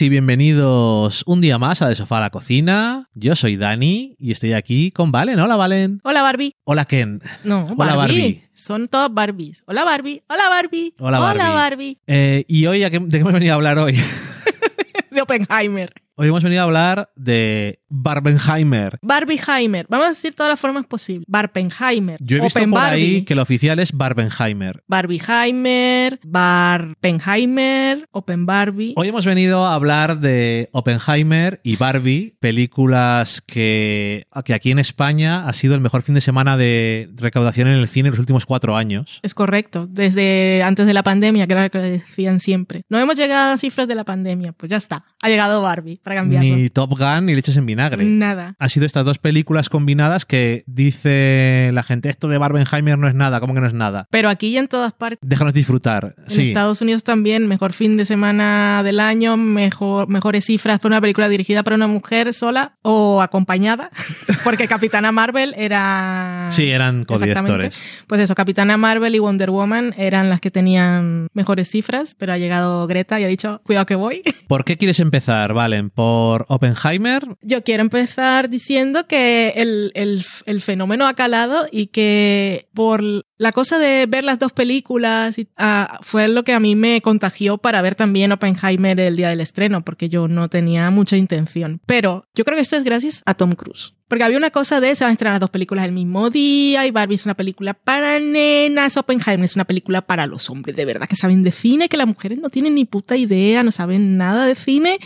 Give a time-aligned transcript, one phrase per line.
[0.00, 3.10] Hola y bienvenidos un día más a De Sofá a la Cocina.
[3.12, 5.38] Yo soy Dani y estoy aquí con Valen.
[5.38, 6.00] Hola Valen.
[6.04, 6.54] Hola Barbie.
[6.64, 7.20] Hola Ken.
[7.44, 7.96] No, Hola, Barbie.
[7.96, 8.44] Barbie.
[8.54, 9.62] Son todas Barbies.
[9.66, 10.22] Hola Barbie.
[10.30, 10.94] Hola Barbie.
[10.98, 11.42] Hola, Barbie.
[11.42, 11.98] Barbie.
[12.06, 13.94] Eh, y hoy, ¿a qué- ¿de qué hemos venido a hablar hoy?
[15.10, 15.92] De Oppenheimer.
[16.20, 18.98] Hoy hemos venido a hablar de Barbenheimer.
[19.00, 19.86] Barbieheimer.
[19.88, 21.24] Vamos a decir todas las formas posibles.
[21.26, 22.18] Barbenheimer.
[22.20, 23.02] Yo he visto Open por Barbie.
[23.02, 24.84] ahí que el oficial es Barbenheimer.
[24.86, 26.20] Barbieheimer.
[26.22, 28.06] Barbenheimer.
[28.10, 28.92] Open Barbie.
[28.96, 35.48] Hoy hemos venido a hablar de Oppenheimer y Barbie, películas que, que aquí en España
[35.48, 38.44] ha sido el mejor fin de semana de recaudación en el cine en los últimos
[38.44, 39.20] cuatro años.
[39.22, 39.86] Es correcto.
[39.88, 42.82] Desde antes de la pandemia, que era lo que decían siempre.
[42.90, 44.52] No hemos llegado a las cifras de la pandemia.
[44.52, 45.06] Pues ya está.
[45.22, 46.56] Ha llegado Barbie para cambiarlo.
[46.56, 48.04] Ni Top Gun ni Leches en Vinagre.
[48.04, 48.56] Nada.
[48.58, 53.14] Ha sido estas dos películas combinadas que dice la gente, esto de Barbenheimer no es
[53.14, 54.08] nada, ¿cómo que no es nada?
[54.10, 55.18] Pero aquí y en todas partes.
[55.22, 56.14] Déjanos disfrutar.
[56.18, 56.48] En Sí.
[56.48, 61.28] Estados Unidos también, mejor fin de semana del año, mejor, mejores cifras para una película
[61.28, 63.90] dirigida para una mujer sola o acompañada,
[64.44, 66.48] porque Capitana Marvel era...
[66.50, 67.78] Sí, eran codirectores.
[68.08, 72.38] Pues eso, Capitana Marvel y Wonder Woman eran las que tenían mejores cifras, pero ha
[72.38, 74.22] llegado Greta y ha dicho, cuidado que voy.
[74.48, 75.89] ¿Por qué quieres empezar, Valen?
[75.94, 77.24] ¿Por Oppenheimer?
[77.42, 83.02] Yo quiero empezar diciendo que el, el- el fenómeno ha calado y que por
[83.38, 87.00] la cosa de ver las dos películas y- ah, fue lo que a mí me
[87.02, 91.80] contagió para ver también Oppenheimer el día del estreno, porque yo no tenía mucha intención.
[91.86, 93.94] Pero yo creo que esto es gracias a Tom Cruise.
[94.08, 96.84] Porque había una cosa de se van a estrenar las dos películas el mismo día
[96.84, 100.84] y Barbie es una película para nenas, Oppenheimer es una película para los hombres de
[100.84, 104.16] verdad que saben de cine, que las mujeres no tienen ni puta idea, no saben
[104.16, 104.98] nada de cine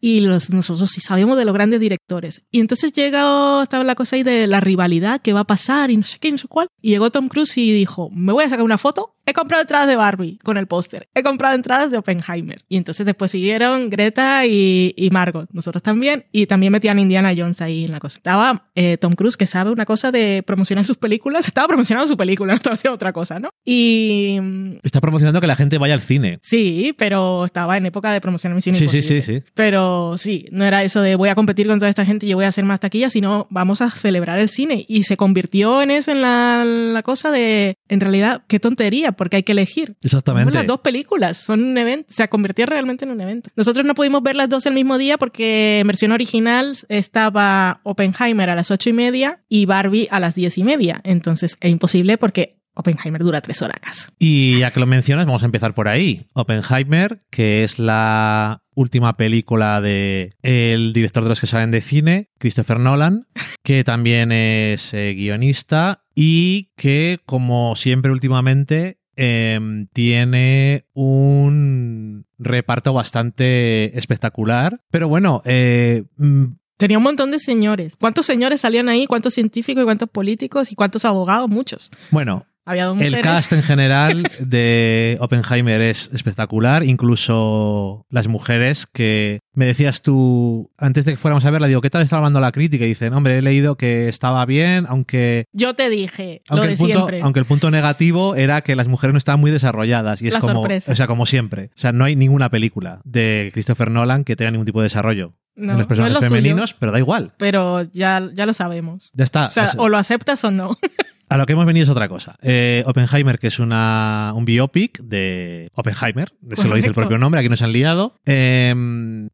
[0.00, 2.42] y los, nosotros sí sabemos de los grandes directores.
[2.50, 5.96] Y entonces llegó, estaba la cosa ahí de la rivalidad, qué va a pasar y
[5.96, 6.68] no sé qué, no sé cuál.
[6.80, 9.15] Y llegó Tom Cruise y dijo, me voy a sacar una foto.
[9.26, 11.08] He comprado entradas de Barbie con el póster.
[11.14, 12.64] He comprado entradas de Oppenheimer.
[12.68, 15.48] Y entonces después siguieron Greta y, y Margot.
[15.52, 16.26] Nosotros también.
[16.32, 18.18] Y también metían Indiana Jones ahí en la cosa.
[18.18, 21.46] Estaba eh, Tom Cruise, que sabe una cosa de promocionar sus películas.
[21.56, 23.50] Estaba promocionando su película, no estaba haciendo otra cosa, ¿no?
[23.64, 26.38] Y mm, Está promocionando que la gente vaya al cine.
[26.42, 29.22] Sí, pero estaba en época de promocionar Misión Sí, sí, Imposible.
[29.22, 29.44] sí, sí.
[29.54, 32.36] Pero sí, no era eso de voy a competir con toda esta gente y yo
[32.36, 34.84] voy a hacer más taquilla, sino vamos a celebrar el cine.
[34.88, 39.36] Y se convirtió en eso, en la, la cosa de, en realidad, qué tontería, porque
[39.36, 39.96] hay que elegir.
[40.02, 40.52] Exactamente.
[40.52, 43.50] Las dos películas, son un evento, se convirtió realmente en un evento.
[43.56, 48.50] Nosotros no pudimos ver las dos el mismo día porque en versión original estaba Oppenheimer
[48.50, 51.00] a las ocho y media y Barbie a las diez y media.
[51.04, 54.12] Entonces es imposible porque Oppenheimer dura tres horas.
[54.18, 56.28] Y ya que lo mencionas, vamos a empezar por ahí.
[56.34, 62.28] Oppenheimer, que es la última película de el director de los que saben de cine,
[62.38, 63.26] Christopher Nolan,
[63.64, 73.96] que también es eh, guionista y que, como siempre últimamente, em, tiene un reparto bastante
[73.98, 74.80] espectacular.
[74.90, 76.44] Pero bueno, eh, mm,
[76.76, 77.96] Tenía un montón de señores.
[77.96, 79.06] ¿Cuántos señores salían ahí?
[79.06, 81.48] ¿Cuántos científicos y cuántos políticos y cuántos abogados?
[81.48, 81.90] Muchos.
[82.10, 83.20] bueno, Había El mujeres.
[83.22, 91.04] cast en general de Oppenheimer es espectacular, incluso las mujeres que me decías tú antes
[91.04, 92.84] de que fuéramos a verla, digo, ¿qué tal está hablando la crítica?
[92.84, 96.72] Y dicen, hombre, he leído que estaba bien, aunque, Yo te dije lo aunque, de
[96.74, 97.22] el, punto, siempre.
[97.22, 100.20] aunque el punto negativo era que las mujeres no estaban muy desarrolladas.
[100.20, 100.92] Y es La como, sorpresa.
[100.92, 101.70] o sea, como siempre.
[101.76, 105.34] O sea, no hay ninguna película de Christopher Nolan que tenga ningún tipo de desarrollo
[105.54, 107.32] No, en los no es personajes lo suyo, femeninos, pero da igual.
[107.38, 109.12] pero ya, ya lo sabemos.
[109.14, 109.46] Ya está.
[109.46, 110.76] O sea, Es- o lo aceptas o no.
[111.28, 112.36] A lo que hemos venido es otra cosa.
[112.42, 117.40] Eh, Oppenheimer, que es una, un biopic de Oppenheimer, se lo dice el propio nombre,
[117.40, 118.14] aquí nos han liado.
[118.26, 118.72] Eh,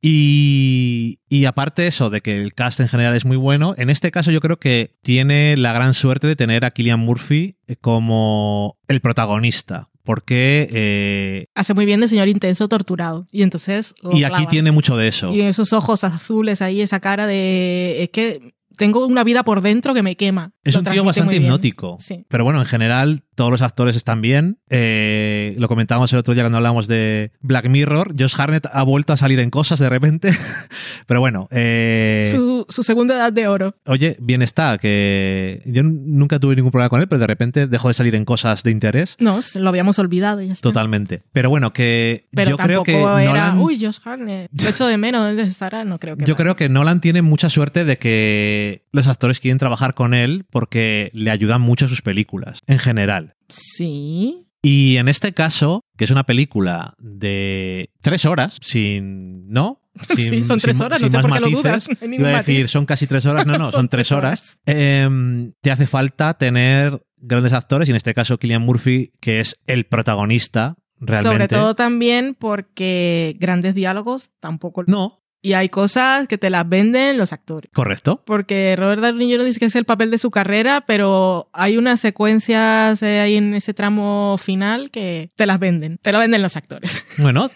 [0.00, 4.10] y, y aparte eso, de que el cast en general es muy bueno, en este
[4.10, 9.00] caso yo creo que tiene la gran suerte de tener a Killian Murphy como el
[9.00, 9.88] protagonista.
[10.04, 10.68] Porque.
[10.72, 13.26] eh, Hace muy bien de señor intenso torturado.
[13.30, 13.94] Y entonces.
[14.12, 15.32] y aquí tiene mucho de eso.
[15.32, 18.02] Y esos ojos azules ahí, esa cara de.
[18.02, 20.52] Es que tengo una vida por dentro que me quema.
[20.64, 21.96] Es Lo un tío bastante hipnótico.
[22.00, 22.24] Sí.
[22.28, 24.58] Pero bueno, en general, todos los actores están bien.
[24.68, 28.14] Eh, lo comentábamos el otro día cuando hablamos de Black Mirror.
[28.18, 30.30] Josh Harnett ha vuelto a salir en cosas de repente.
[31.06, 33.74] Pero bueno, eh, Su, su segunda edad de oro.
[33.86, 37.88] oye, bien está, que yo nunca tuve ningún problema con él, pero de repente dejó
[37.88, 39.16] de salir en cosas de interés.
[39.18, 40.68] No, lo habíamos olvidado y ya está.
[40.68, 41.22] Totalmente.
[41.32, 43.24] Pero bueno, que Pero yo creo que era.
[43.24, 44.50] Nolan, Uy, Josh Harnett.
[44.52, 45.22] Lo echo de menos.
[45.24, 45.84] ¿Dónde estará?
[45.84, 46.24] No creo que.
[46.24, 50.44] yo creo que Nolan tiene mucha suerte de que los actores quieren trabajar con él
[50.50, 53.21] porque le ayudan mucho a sus películas, en general.
[53.48, 54.46] Sí.
[54.62, 59.48] Y en este caso, que es una película de tres horas, sin.
[59.48, 59.80] ¿No?
[60.16, 62.70] Sí, son tres horas, no sé por qué lo dudas, no Iba a decir, matiz.
[62.70, 63.44] son casi tres horas.
[63.44, 64.58] No, no, son, tres horas.
[64.64, 69.58] Em, te hace falta tener grandes actores, y en este caso Killian Murphy, que es
[69.66, 71.28] el protagonista realmente.
[71.28, 74.84] Sobre todo también porque grandes diálogos tampoco.
[74.86, 77.68] No, Y hay cosas que te las venden los actores.
[77.74, 78.22] correcto.
[78.24, 79.44] Porque Robert Downey Jr.
[79.44, 83.54] dice que es el papel de su carrera, pero hay unas secuencias eh, ahí en
[83.54, 85.98] ese tramo final que te las venden.
[86.00, 87.04] Te lo venden los actores.
[87.18, 87.50] Bueno,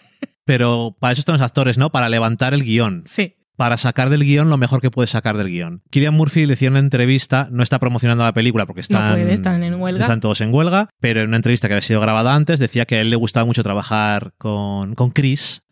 [0.45, 1.89] pero para eso están los actores, ¿no?
[1.89, 3.03] Para levantar el guion.
[3.05, 3.35] Sí.
[3.55, 5.81] Para sacar del guion lo mejor que puedes sacar del guion.
[5.89, 9.33] Killian Murphy le hicieron una entrevista, no está promocionando la película porque están, No puede,
[9.33, 10.01] están en huelga.
[10.03, 12.97] están todos en huelga, pero en una entrevista que había sido grabada antes decía que
[12.97, 15.63] a él le gustaba mucho trabajar con, con Chris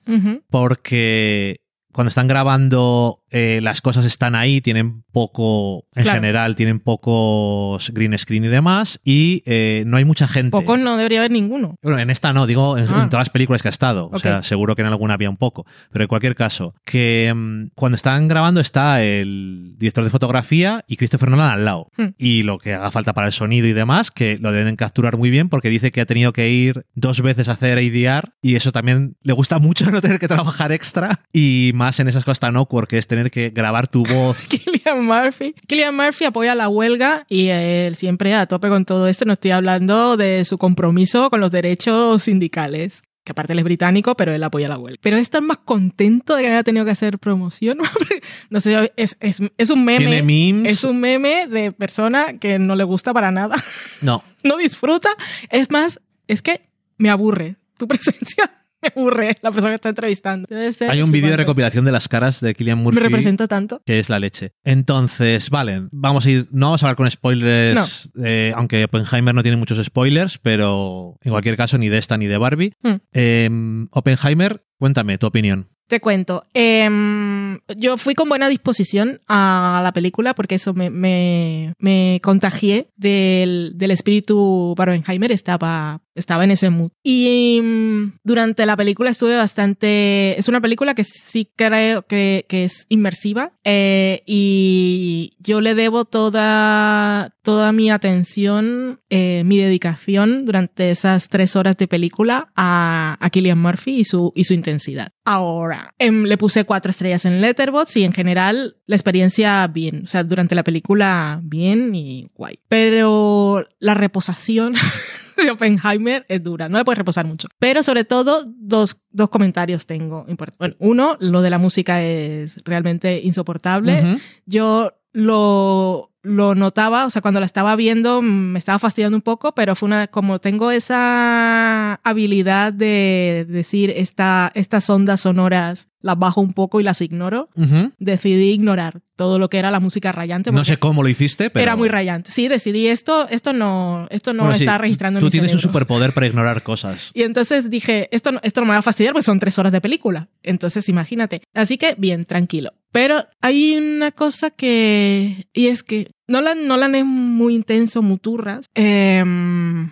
[0.49, 1.57] porque
[1.95, 6.15] cuando están grabando eh, las cosas están ahí, tienen poco, en Claro.
[6.21, 10.51] general, tienen pocos green screen y demás, y eh, no hay mucha gente.
[10.51, 11.75] Pocos no debería haber ninguno.
[11.83, 13.03] Bueno, en esta no, digo en, Ah.
[13.03, 14.05] en todas las películas que ha estado.
[14.05, 14.19] O Ok.
[14.19, 15.65] sea, seguro que en alguna había un poco.
[15.91, 20.95] Pero en cualquier caso, que mm, cuando están grabando está el director de fotografía y
[20.95, 21.91] Christopher Nolan al lado.
[21.97, 22.09] Hmm.
[22.17, 25.29] Y lo que haga falta para el sonido y demás, que lo deben capturar muy
[25.29, 28.71] bien porque dice que ha tenido que ir dos veces a hacer ADR y eso
[28.71, 32.55] también le gusta mucho no tener que trabajar extra y más en esas cosas tan
[32.55, 34.47] awkward que es tener que grabar tu voz.
[34.49, 35.55] Killian Murphy.
[35.67, 39.25] Killian Murphy apoya la huelga y él siempre a tope con todo esto.
[39.25, 43.03] No estoy hablando de su compromiso con los derechos sindicales.
[43.23, 44.99] Que aparte él es británico, pero él apoya la huelga.
[45.01, 47.79] Pero está más contento de que no haya tenido que hacer promoción.
[48.51, 49.97] no sé, es, es, es un meme.
[49.97, 50.71] Tiene memes.
[50.71, 53.55] Es un meme de persona que no le gusta para nada.
[54.01, 54.23] No.
[54.43, 55.09] no disfruta.
[55.49, 57.55] Es más, es que me aburre.
[57.77, 58.64] Tu presencia
[58.95, 60.47] aburre, la persona que está entrevistando.
[60.49, 62.99] Debe ser Hay un vídeo de recopilación de las caras de Killian Murphy.
[62.99, 63.81] Me representa tanto.
[63.85, 64.53] que es la leche.
[64.63, 69.43] Entonces, vale, vamos a ir, no vamos a hablar con spoilers, eh, aunque Oppenheimer no
[69.43, 72.73] tiene muchos spoilers, pero en cualquier caso ni de esta ni de Barbie.
[72.81, 72.95] Hmm.
[73.13, 73.49] Eh,
[73.91, 75.74] Oppenheimer, cuéntame tu opinión.
[75.87, 76.45] Te cuento.
[76.53, 82.87] Em, yo fui con buena disposición a la película porque eso me, me, me contagié
[82.95, 85.31] del, del espíritu Barbenheimer.
[85.31, 86.91] Estaba, estaba en ese mood.
[87.03, 90.39] Y mm, durante la película estuve bastante...
[90.39, 96.05] Es una película que sí creo que, que es inmersiva eh, y yo le debo
[96.05, 103.29] toda, toda mi atención, eh, mi dedicación durante esas tres horas de película a, a
[103.29, 105.09] Killian Murphy y su, y su intensidad.
[105.25, 110.03] Ahora, em, le puse cuatro estrellas en Letterboxd y en general la experiencia bien.
[110.03, 112.59] O sea, durante la película bien y guay.
[112.67, 114.73] Pero la reposación
[115.37, 116.69] de Oppenheimer es dura.
[116.69, 117.47] No le puedes reposar mucho.
[117.59, 120.25] Pero sobre todo, dos, dos comentarios tengo.
[120.27, 120.57] importantes.
[120.57, 124.19] Bueno, uno, lo de la música es realmente insoportable.
[124.45, 129.21] Yo lo, lo notaba, o sea, cuando la estaba viendo mm, me estaba fastidiando un
[129.21, 136.19] poco, pero fue una, como tengo esa habilidad de decir esta, estas ondas sonoras las
[136.19, 137.49] bajo un poco y las ignoro,
[137.97, 140.51] decidí ignorar todo lo que era la música rayante.
[140.51, 141.63] No sé cómo lo hiciste, pero...
[141.63, 142.29] Era muy rayante.
[142.29, 145.53] Sí, decidí esto, esto no, esto no Bueno, sí, está registrando en Tú mi tienes
[145.53, 147.09] un superpoder para ignorar cosas.
[147.15, 149.71] Y entonces dije, esto no, esto no me va a fastidiar porque son tres horas
[149.71, 150.29] de película.
[150.43, 151.41] Entonces imagínate.
[151.55, 152.73] Así que bien, tranquilo.
[152.91, 155.47] Pero hay una cosa que...
[155.53, 158.65] Y es que Nolan, Nolan es muy intenso, muturras.
[158.73, 159.23] Eh,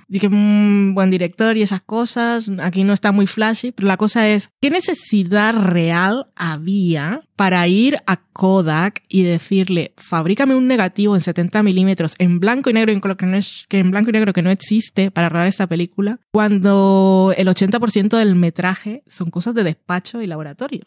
[0.07, 2.49] dije, mm, buen director y esas cosas.
[2.59, 3.71] Aquí no está muy flashy.
[3.71, 10.55] Pero la cosa es, ¿qué necesidad real había para ir a Kodak y decirle, fabrícame
[10.55, 13.79] un negativo en 70 milímetros en blanco y negro, en color que, no es, que
[13.79, 18.35] en blanco y negro que no existe para rodar esta película, cuando el 80% del
[18.35, 20.85] metraje son cosas de despacho y laboratorio?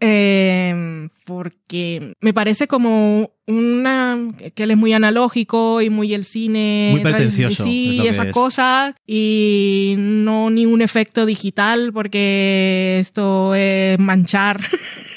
[0.00, 4.18] Eh, porque me parece como una
[4.54, 8.32] que él es muy analógico y muy el cine Muy pretencioso, sí es esas es.
[8.32, 14.60] cosas y no ni un efecto digital porque esto es manchar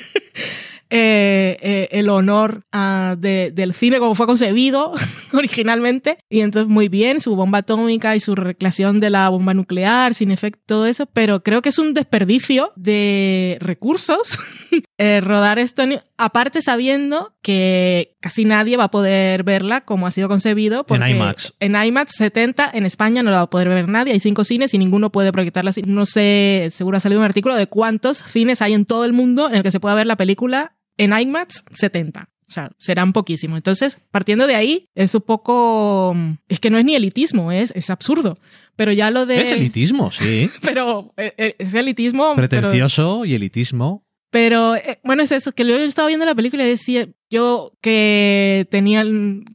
[0.93, 4.93] eh, eh, el honor ah, de- del cine como fue concebido
[5.33, 6.17] originalmente.
[6.29, 10.31] Y entonces muy bien, su bomba atómica y su recreación de la bomba nuclear, sin
[10.31, 14.37] efecto, todo eso, pero creo que es un desperdicio de recursos
[14.97, 20.11] eh, rodar esto, en- aparte sabiendo que casi nadie va a poder verla como ha
[20.11, 20.85] sido concebido.
[20.85, 21.53] Porque IMAX.
[21.59, 24.13] En IMAX 70, en España no la va a poder ver nadie.
[24.13, 25.71] Hay cinco cines y ninguno puede proyectarla.
[25.87, 29.47] No sé, seguro ha salido un artículo de cuántos cines hay en todo el mundo
[29.49, 32.29] en el que se pueda ver la película en IMAX 70.
[32.47, 33.55] O sea, serán poquísimos.
[33.57, 36.13] Entonces, partiendo de ahí, es un poco...
[36.49, 38.37] Es que no es ni elitismo, es, es absurdo.
[38.75, 39.41] Pero ya lo de...
[39.41, 40.49] Es elitismo, sí.
[40.61, 42.33] Pero eh, eh, es elitismo...
[42.35, 44.03] pero- Pretencioso y elitismo.
[44.31, 48.67] Pero eh, bueno, es eso, que yo estaba viendo la película y decía, yo que
[48.71, 49.03] tenía,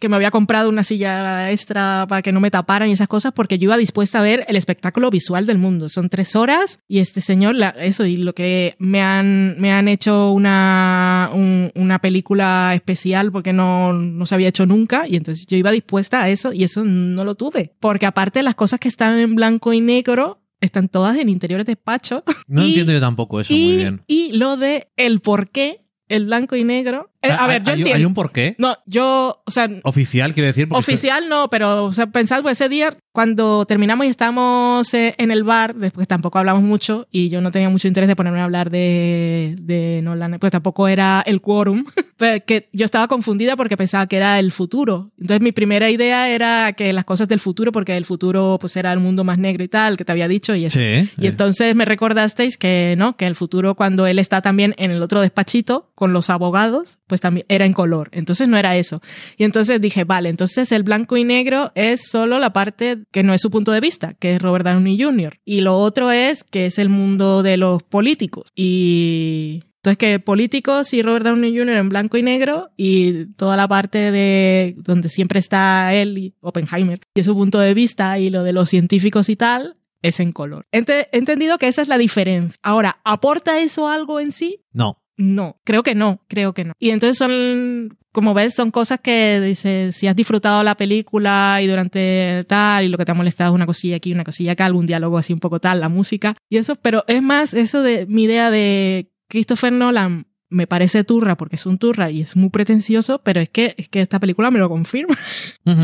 [0.00, 3.32] que me había comprado una silla extra para que no me taparan y esas cosas,
[3.32, 5.88] porque yo iba dispuesta a ver el espectáculo visual del mundo.
[5.88, 9.88] Son tres horas y este señor, la- eso, y lo que me han, me han
[9.88, 15.46] hecho una, un- una película especial porque no, no se había hecho nunca y entonces
[15.46, 17.74] yo iba dispuesta a eso y eso no lo tuve.
[17.80, 21.72] Porque aparte las cosas que están en blanco y negro, están todas en interiores de
[21.72, 22.24] despacho.
[22.46, 24.02] No Y- entiendo yo tampoco eso y, muy bien.
[24.06, 27.10] y lo de el por qué el blanco y negro.
[27.28, 27.96] Eh, a Ah, ver, yo hay, entiendo.
[27.96, 28.54] hay un porqué.
[28.58, 30.68] No, yo, o sea, Oficial, quiero decir.
[30.70, 35.30] Oficial no, pero o sea, pensad, pues ese día cuando terminamos y estábamos eh, en
[35.30, 38.44] el bar, después tampoco hablamos mucho y yo no tenía mucho interés de ponerme a
[38.44, 41.84] hablar de, de Nolan, pues tampoco era el quórum,
[42.18, 45.12] pero que yo estaba confundida porque pensaba que era el futuro.
[45.18, 48.92] Entonces mi primera idea era que las cosas del futuro, porque el futuro pues era
[48.92, 50.78] el mundo más negro y tal, que te había dicho y eso.
[50.78, 51.10] Sí.
[51.18, 54.90] Y eh, entonces me recordasteis que no, que el futuro cuando él está también en
[54.90, 58.08] el otro despachito con los abogados, pues también era en color.
[58.12, 59.00] Entonces no era eso.
[59.36, 63.34] Y entonces dije, vale, entonces el blanco y negro es solo la parte que no
[63.34, 65.38] es su punto de vista, que es Robert Downey Jr.
[65.44, 68.50] Y lo otro es que es el mundo de los políticos.
[68.54, 71.76] Y entonces que políticos y Robert Downey Jr.
[71.76, 77.00] en blanco y negro y toda la parte de donde siempre está él y Oppenheimer
[77.14, 80.66] y su punto de vista y lo de los científicos y tal es en color.
[80.72, 82.58] He entendido que esa es la diferencia.
[82.62, 84.64] Ahora, ¿aporta eso algo en sí?
[84.72, 85.02] No.
[85.16, 86.72] No, creo que no, creo que no.
[86.78, 91.66] Y entonces son, como ves, son cosas que dices, si has disfrutado la película y
[91.66, 94.66] durante tal, y lo que te ha molestado es una cosilla aquí, una cosilla acá,
[94.66, 98.06] algún diálogo así un poco tal, la música y eso, pero es más eso de
[98.06, 102.50] mi idea de Christopher Nolan me parece turra porque es un turra y es muy
[102.50, 105.18] pretencioso, pero es que, es que esta película me lo confirma.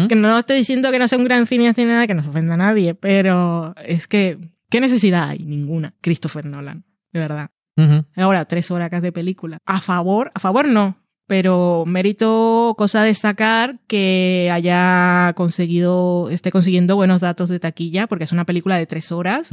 [0.09, 2.29] Que no estoy diciendo que no sea un gran cineasta ni nada, que no se
[2.29, 4.39] ofenda a nadie, pero es que,
[4.71, 5.41] ¿qué necesidad hay?
[5.41, 5.95] Ninguna.
[6.01, 7.51] Christopher Nolan, de verdad.
[8.17, 9.59] Ahora, tres horas de película.
[9.67, 16.97] A favor, a favor no, pero mérito, cosa a destacar que haya conseguido, esté consiguiendo
[16.97, 19.51] buenos datos de taquilla, porque es una película de tres horas,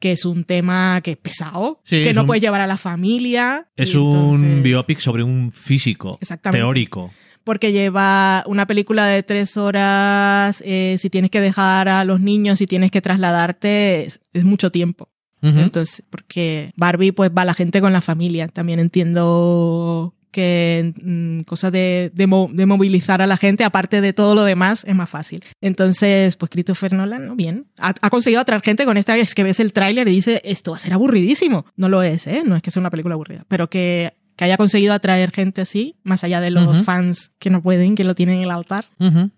[0.00, 2.66] que es un tema que es pesado, Sí, que es no un- puedes llevar a
[2.66, 3.68] la familia.
[3.76, 6.18] Es un biopic sobre un físico
[6.58, 7.12] teórico.
[7.44, 12.58] porque lleva una película de tres horas, eh, si tienes que dejar a los niños,
[12.58, 15.08] si tienes que trasladarte, es, es mucho tiempo.
[15.42, 18.46] Entonces, porque Barbie pues va la gente con la familia.
[18.48, 24.12] También entiendo que mm, cosas de, de, mo- de movilizar a la gente, aparte de
[24.14, 25.44] todo lo demás, es más fácil.
[25.60, 27.36] Entonces, pues Christopher Nolan, ¿no?
[27.36, 27.66] bien.
[27.76, 30.70] Ha, ha conseguido atraer gente con esta, es que ves el tráiler y dice, esto
[30.70, 31.66] va a ser aburridísimo.
[31.76, 32.42] No lo es, ¿eh?
[32.46, 35.96] No es que sea una película aburrida, pero que, que haya conseguido atraer gente así,
[36.02, 38.86] más allá de los fans que no pueden, que lo tienen en el altar.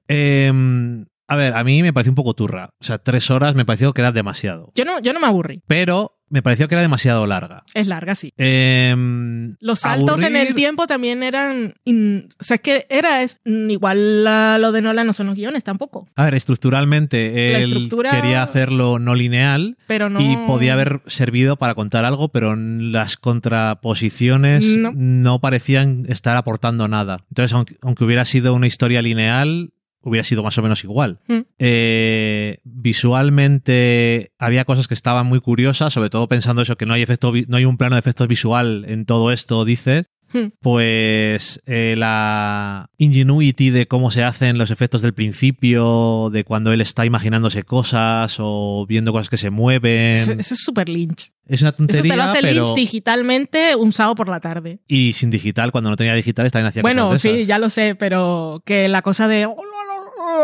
[0.06, 2.70] Em, a ver, a mí me pareció un poco turra.
[2.80, 4.72] O sea, tres horas me pareció que era demasiado.
[4.74, 5.62] Yo no, yo no me aburrí.
[5.66, 7.62] Pero me pareció que era demasiado larga.
[7.74, 8.32] Es larga, sí.
[8.36, 11.74] Em, Los saltos en el tiempo también eran.
[11.84, 13.22] in- o sea, es que era.
[13.22, 16.08] es- mm, igual a lo de Nolan no son los guiones tampoco.
[16.16, 20.20] A ver, estructuralmente La él estructura- quería hacerlo no lineal Pero no.
[20.20, 24.92] y podía haber servido para contar algo, pero las contraposiciones No.
[24.94, 27.18] no, parecían estar aportando nada.
[27.30, 29.72] Entonces, aunque, aunque hubiera sido una historia lineal,
[30.04, 31.20] hubiera sido más o menos igual.
[31.26, 31.40] Mm.
[31.58, 37.02] Eh, visualmente había cosas que estaban muy curiosas, sobre todo pensando eso, que no hay,
[37.02, 40.06] efecto, no hay un plano de efectos visual en todo esto, dices.
[40.32, 40.48] Hmm.
[40.60, 46.80] Pues eh, la ingenuity de cómo se hacen los efectos del principio, de cuando él
[46.80, 50.14] está imaginándose cosas o viendo cosas que se mueven.
[50.14, 51.30] Eso, eso es súper Lynch.
[51.46, 52.64] es una Eso te tontería, lo hace pero...
[52.64, 54.80] Lynch digitalmente un sábado por la tarde.
[54.88, 57.48] Y sin digital, cuando no tenía digital, también hacía Bueno, cosas de sí, esas.
[57.48, 59.46] ya lo sé, pero que la cosa de.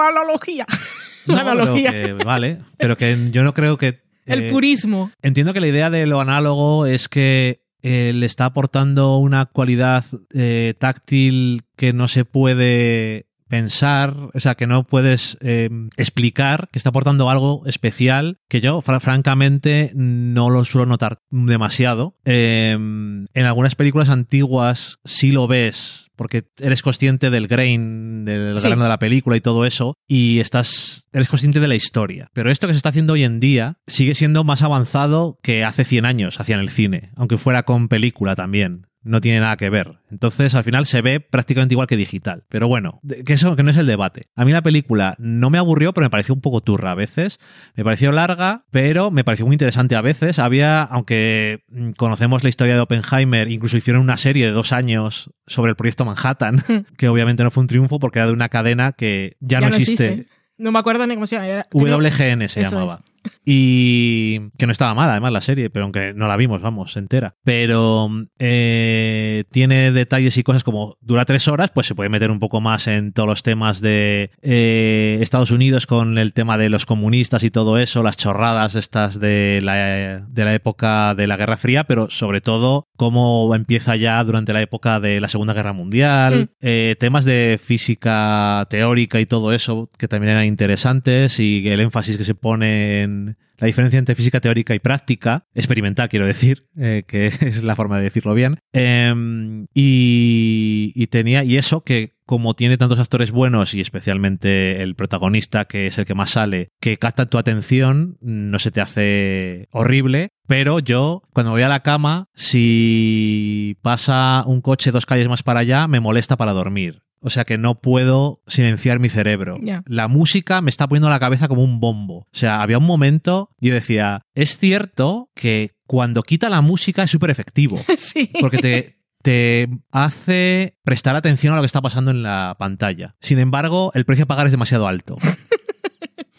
[0.03, 0.67] La, analogía.
[1.27, 1.91] No, la pero analogía.
[1.93, 4.01] que- vale, pero que yo no creo que...
[4.27, 5.13] El eh, purismo.
[5.23, 10.05] Entiendo que la idea de lo análogo es que eh, le está aportando una cualidad
[10.35, 16.79] eh, táctil que no se puede pensar, o sea, que no puedes eh, explicar, que
[16.79, 22.17] está aportando algo especial que yo, fra- francamente, no lo suelo notar demasiado.
[22.25, 28.67] Eh, en algunas películas antiguas sí lo ves, porque eres consciente del grain, del Sí.
[28.69, 32.29] grano de la película y todo eso, y estás, eres consciente de la historia.
[32.33, 35.85] Pero esto que se está haciendo hoy en día sigue siendo más avanzado que hace
[35.85, 38.87] 100 años hacían el cine, aunque fuera con película también.
[39.03, 39.99] No tiene nada que ver.
[40.11, 42.45] Entonces, al final se ve prácticamente igual que digital.
[42.49, 44.29] Pero bueno, que eso que no es el debate.
[44.37, 47.39] A mí la película no me aburrió, pero me pareció un poco turra a veces.
[47.75, 50.39] Me pareció larga, pero me pareció muy interesante a veces.
[50.39, 55.31] Había, aunque mm, conocemos la historia de Oppenheimer, incluso hicieron una serie de dos años
[55.47, 56.63] sobre el proyecto Manhattan,
[56.99, 60.27] que obviamente no fue un triunfo porque era de una cadena que ya, no, existe.
[60.59, 61.67] No me acuerdo ni cómo se llama.
[61.73, 63.01] WGN se Eso llamaba.
[63.45, 67.35] Y que no estaba mal, además, la serie, pero aunque no la vimos, vamos, entera.
[67.45, 68.09] Pero
[68.39, 72.61] eh, tiene detalles y cosas como dura tres horas, pues se puede meter un poco
[72.61, 77.43] más en todos los temas de eh, Estados Unidos con el tema de los comunistas
[77.43, 81.85] y todo eso, las chorradas estas de la, de la época de la Guerra Fría,
[81.85, 86.49] pero sobre todo cómo empieza ya durante la época de la Segunda Guerra Mundial, Mm.
[86.61, 92.17] eh, temas de física teórica y todo eso que también eran interesantes y el énfasis
[92.17, 93.10] que se pone en
[93.59, 97.99] la diferencia entre física teórica y práctica, experimental quiero decir, eh, que es la forma
[97.99, 103.75] de decirlo bien, em, y, y tenía, y eso que como tiene tantos actores buenos
[103.75, 108.61] y especialmente el protagonista, que es el que más sale, que capta tu atención, no
[108.61, 110.29] se te hace horrible.
[110.47, 115.59] Pero yo, cuando voy a la cama, si pasa un coche dos calles más para
[115.59, 117.03] allá, me molesta para dormir.
[117.21, 119.55] O sea que no puedo silenciar mi cerebro.
[119.87, 122.19] La música me está poniendo la cabeza como un bombo.
[122.21, 127.11] O sea, había un momento, yo decía, es cierto que cuando quita la música es
[127.11, 127.79] súper efectivo.
[127.99, 128.31] sí.
[128.41, 133.17] Porque te, te hace prestar atención a lo que está pasando en la pantalla.
[133.21, 135.19] Sin embargo, el precio a pagar es demasiado alto.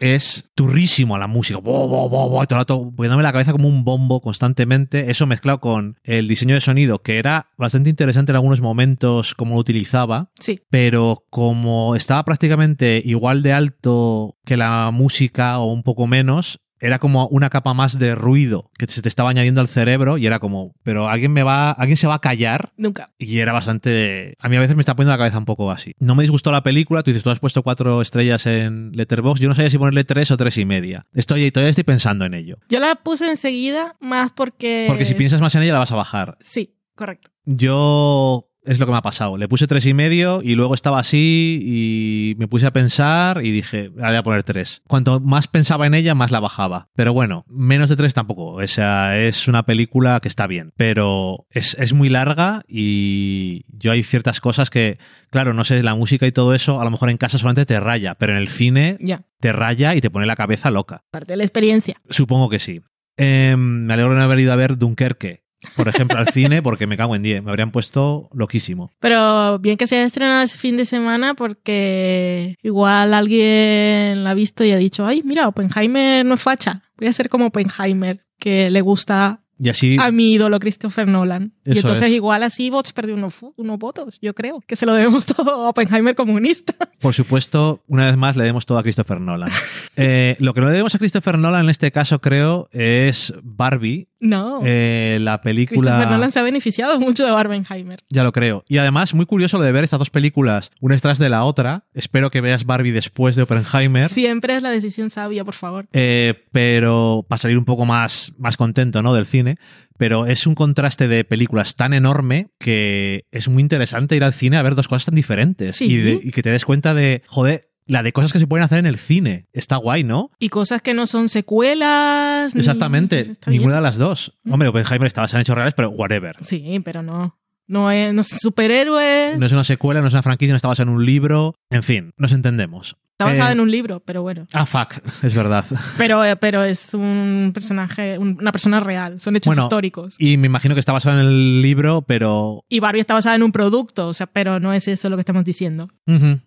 [0.02, 1.60] Es turrísimo la música.
[1.60, 5.10] Bo, bo, bo, bo, todo el rato poniéndome la cabeza como un bombo constantemente.
[5.12, 9.54] Eso mezclado con el diseño de sonido, que era bastante interesante en algunos momentos como
[9.56, 10.60] lo utilizaba, Sí.
[10.70, 17.00] pero como estaba prácticamente igual de alto que la música o un poco menos, era
[17.00, 20.40] como una capa más de ruido que se te estaba añadiendo al cerebro y era
[20.40, 23.12] como, pero alguien me va, alguien se va a callar Nunca.
[23.18, 24.36] y era bastante.
[24.42, 25.94] A mí a veces me está poniendo la cabeza un poco así.
[26.00, 27.04] No me disgustó la película.
[27.04, 29.42] Tú dices, tú has puesto cuatro estrellas en Letterboxd.
[29.42, 31.06] Yo no sabía si ponerle tres o tres y media.
[31.14, 32.58] Estoy, todavía estoy pensando en ello.
[32.68, 34.86] Yo la puse enseguida más porque...
[34.88, 36.38] Porque si piensas más en ella, la vas a bajar.
[36.42, 37.30] Sí, correcto.
[37.46, 38.48] Yo.
[38.64, 39.38] Es lo que me ha pasado.
[39.38, 43.52] Le puse tres y medio y luego estaba así y me puse a pensar y
[43.52, 44.82] dije, "Ahora voy a poner tres.
[44.88, 46.90] Cuanto más pensaba en ella, más la bajaba.
[46.96, 48.54] Pero bueno, menos de tres tampoco.
[48.54, 50.72] O sea, es una película que está bien.
[50.78, 54.98] Pero es, es muy larga y yo hay ciertas cosas que,
[55.32, 57.80] claro, no sé, la música y todo eso, a lo mejor en casa solamente te
[57.80, 58.98] raya, pero en el cine
[59.40, 61.04] te raya y te pone la cabeza loca.
[61.10, 61.96] Parte de la experiencia.
[62.10, 62.82] Supongo que sí.
[63.18, 65.44] Eh, me alegro de no haber ido a ver Dunkerque,
[65.76, 67.44] por ejemplo, al cine, porque me cago en 10.
[67.44, 68.92] Me habrían puesto loquísimo.
[69.00, 74.34] Pero bien que se haya estrenado ese fin de semana porque igual alguien la ha
[74.34, 76.84] visto y ha dicho, ay, mira, Oppenheimer no es facha.
[76.98, 81.54] Voy a ser como Oppenheimer, que le gusta Y así, a mi ídolo Christopher Nolan.
[81.66, 82.14] y entonces es.
[82.14, 84.60] igual así Bots perdió unos, unos votos, yo creo.
[84.66, 86.74] Que se lo debemos todo a Oppenheimer comunista.
[87.00, 89.50] por supuesto, una vez más le demos todo a Christopher Nolan.
[89.98, 94.08] Eh, lo que no le debemos a Christopher Nolan en este caso, creo, es Barbie,
[94.22, 94.62] No.
[94.64, 95.82] eh, la película...
[95.92, 98.00] Christopher Nolan se ha beneficiado mucho de Barbenheimer.
[98.10, 98.64] Ya lo creo.
[98.70, 101.84] Y además, muy curioso lo de ver estas dos películas, una detrás de la otra.
[101.94, 104.10] Espero que veas Barbie después de Oppenheimer.
[104.10, 105.88] Siempre es la decisión sabia, por favor.
[105.92, 109.14] Eh, pero para salir un poco más, más contento ¿no?
[109.14, 109.51] del cine.
[109.98, 114.58] Pero es un contraste de películas tan enorme que es muy interesante ir al cine
[114.58, 115.76] a ver dos cosas tan diferentes.
[115.76, 115.86] Sí.
[115.86, 118.64] Y, de- y que te des cuenta de, joder, la de cosas que se pueden
[118.64, 119.48] hacer en el cine.
[119.54, 120.32] Está guay, ¿no?
[120.40, 122.56] Y cosas que no son secuelas.
[122.56, 123.34] Exactamente.
[123.48, 124.38] Ninguna de las dos.
[124.50, 126.36] Hombre, Oppenheimer está basada en hechos reales, pero whatever.
[126.42, 127.38] Sí, pero no.
[127.68, 129.38] No es, no es superhéroes.
[129.40, 131.56] No es una secuela, no es una franquicia, no está basada en un libro.
[131.70, 132.98] En fin, nos entendemos.
[133.14, 134.48] Está basada Eh, en un libro, pero bueno.
[134.52, 135.64] Ah, fuck, es verdad.
[135.98, 139.22] Pero, eh, pero es un personaje, un- una persona real.
[139.22, 140.16] Son hechos Bueno, históricos.
[140.18, 142.64] Y me imagino que está basado en el libro, pero...
[142.68, 145.22] Y Barbie está basada en un producto, o sea, pero no es eso lo que
[145.22, 145.88] estamos diciendo.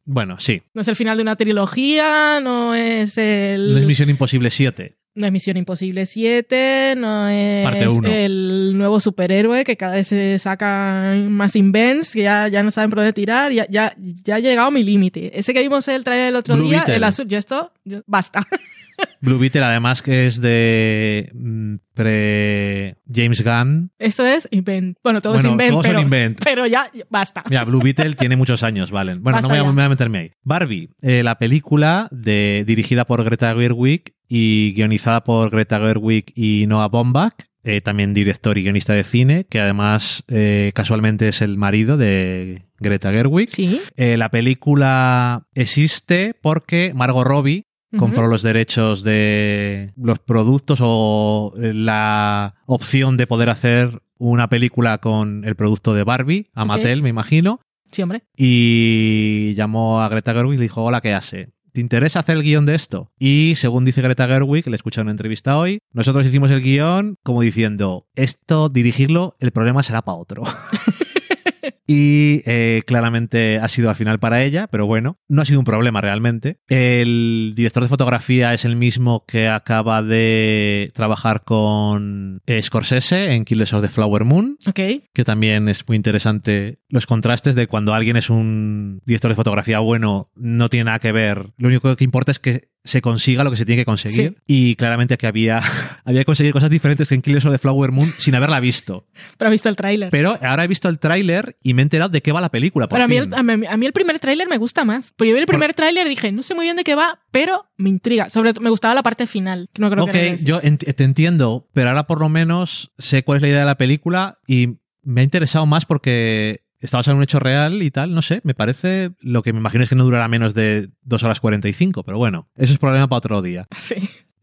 [0.05, 0.63] Bueno, sí.
[0.75, 3.73] No es el final de una trilogía, no es el.
[3.73, 4.97] No es Misión Imposible 7.
[5.17, 7.65] No es Misión Imposible 7, no es
[8.05, 12.91] el nuevo superhéroe que cada vez se sacan más invents, que ya, ya no saben
[12.91, 15.39] por dónde tirar, ya, ya, ya ha llegado mi límite.
[15.39, 16.97] Ese que vimos el trailer el otro Blue día, Beetle.
[16.97, 18.41] el azul, yo esto, yo- basta.
[19.21, 23.91] Blue Beetle, además, que es de mm, pre James Gunn.
[23.99, 24.99] Esto es invent.
[25.03, 26.41] Bueno, todo es Bueno, invent, todos son pero, invent.
[26.45, 27.43] pero ya, basta.
[27.49, 29.23] Mira, Blue Beetle tiene muchos años, valen.
[29.23, 30.33] Bueno, Basta no voy a, me voy a meterme ahí.
[30.43, 36.67] Barbie, eh, la película de, dirigida por Greta Gerwig y guionizada por Greta Gerwig y
[36.67, 41.57] Noah Baumbach, eh, también director y guionista de cine, que además eh, casualmente es el
[41.57, 43.49] marido de Greta Gerwig.
[43.49, 43.81] Sí.
[43.97, 47.67] Eh, la película existe porque Margot Robbie
[47.99, 55.45] compró los derechos de los productos o la opción de poder hacer una película con
[55.45, 56.65] el producto de Barbie, a.
[56.65, 58.23] Mattel, me imagino, Sí, hombre.
[58.37, 61.53] y llamó a Greta Gerwig y le dijo, hola, ¿qué hace?
[61.73, 63.11] ¿Te interesa hacer el guion de esto?
[63.19, 66.63] Y según dice Greta Gerwig, le he escuchado en una entrevista hoy, nosotros hicimos el
[66.63, 70.45] guion como diciendo, esto dirigirlo, el problema será para otro.
[71.87, 75.65] Y eh, claramente ha sido al final para ella, pero bueno, no ha sido un
[75.65, 76.59] problema realmente.
[76.69, 83.45] El director de fotografía es el mismo que acaba de trabajar con eh, Scorsese en
[83.45, 84.81] Killers of the Flower Moon, Ok.
[85.13, 89.79] que también es muy interesante los contrastes de cuando alguien es un director de fotografía
[89.81, 91.51] bueno, no tiene nada que ver.
[91.59, 94.37] Lo único que importa es que se consiga lo que se tiene que conseguir.
[94.47, 95.61] Y claramente aquí había,
[96.05, 99.07] había conseguido cosas diferentes que en Killers of the Flower Moon sin haberla visto.
[99.39, 100.11] Pero he visto el tráiler.
[100.11, 102.89] Pero ahora he visto el tráiler y me he enterado de qué va la película.
[102.89, 105.13] Por pero a mí, el, a, mí, el primer tráiler me gusta más.
[105.17, 107.21] Porque yo vi el primer tráiler y dije, no sé muy bien de qué va,
[107.31, 108.31] pero me intriga.
[108.31, 109.69] Sobre todo, me gustaba la parte final.
[109.73, 113.23] que No creo ok, que yo ent- te entiendo, pero ahora por lo menos sé
[113.25, 117.13] cuál es la idea de la película y me ha interesado más porque está basado
[117.13, 119.89] en un hecho real y tal, no sé, me parece, lo que me imagino es
[119.91, 123.43] que no durará menos de 2 horas 45, pero bueno, eso es problema para otro
[123.43, 123.67] día.
[123.75, 123.97] Sí.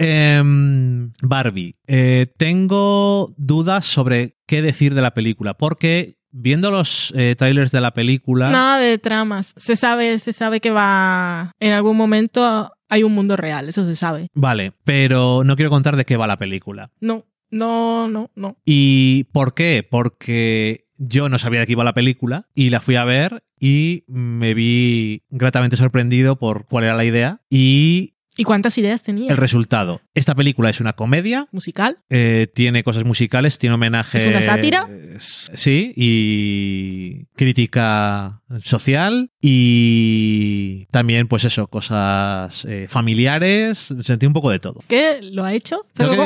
[0.04, 7.36] Em, Barbie, eh, tengo dudas sobre qué decir de la película, porque viendo los eh,
[7.38, 8.50] trailers de la película...
[8.50, 9.54] Nada de tramas.
[9.58, 11.52] Se sabe, se sabe que va.
[11.60, 14.28] En algún momento hay un mundo real, eso se sabe.
[14.34, 16.91] Vale, pero no quiero contar de qué va la película.
[17.00, 18.58] No, no, no, no.
[18.65, 19.88] ¿Y por qué?
[19.89, 24.04] Porque yo no sabía de qué iba la película y la fui a ver y
[24.08, 29.30] me vi gratamente sorprendido por cuál era la idea y ¿Y cuántas ideas tenía?
[29.30, 30.02] el resultado.
[30.13, 31.98] Esta película es una comedia, ¿Musical?
[32.10, 34.17] eh, tiene cosas musicales, tiene homenaje.
[34.20, 34.88] ¿Es una sátira?
[35.20, 43.94] Sí, y crítica social y también, pues eso, cosas eh, familiares.
[44.04, 44.82] Sentí un poco de todo.
[44.88, 45.82] ¿Qué lo ha hecho?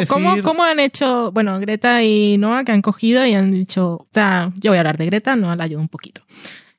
[0.07, 4.07] ¿cómo, cómo- han hecho, bueno, Greta y Noah que han cogido y han dicho, o
[4.13, 6.21] sea, yo voy a hablar de Greta, Noah la ayuda un poquito.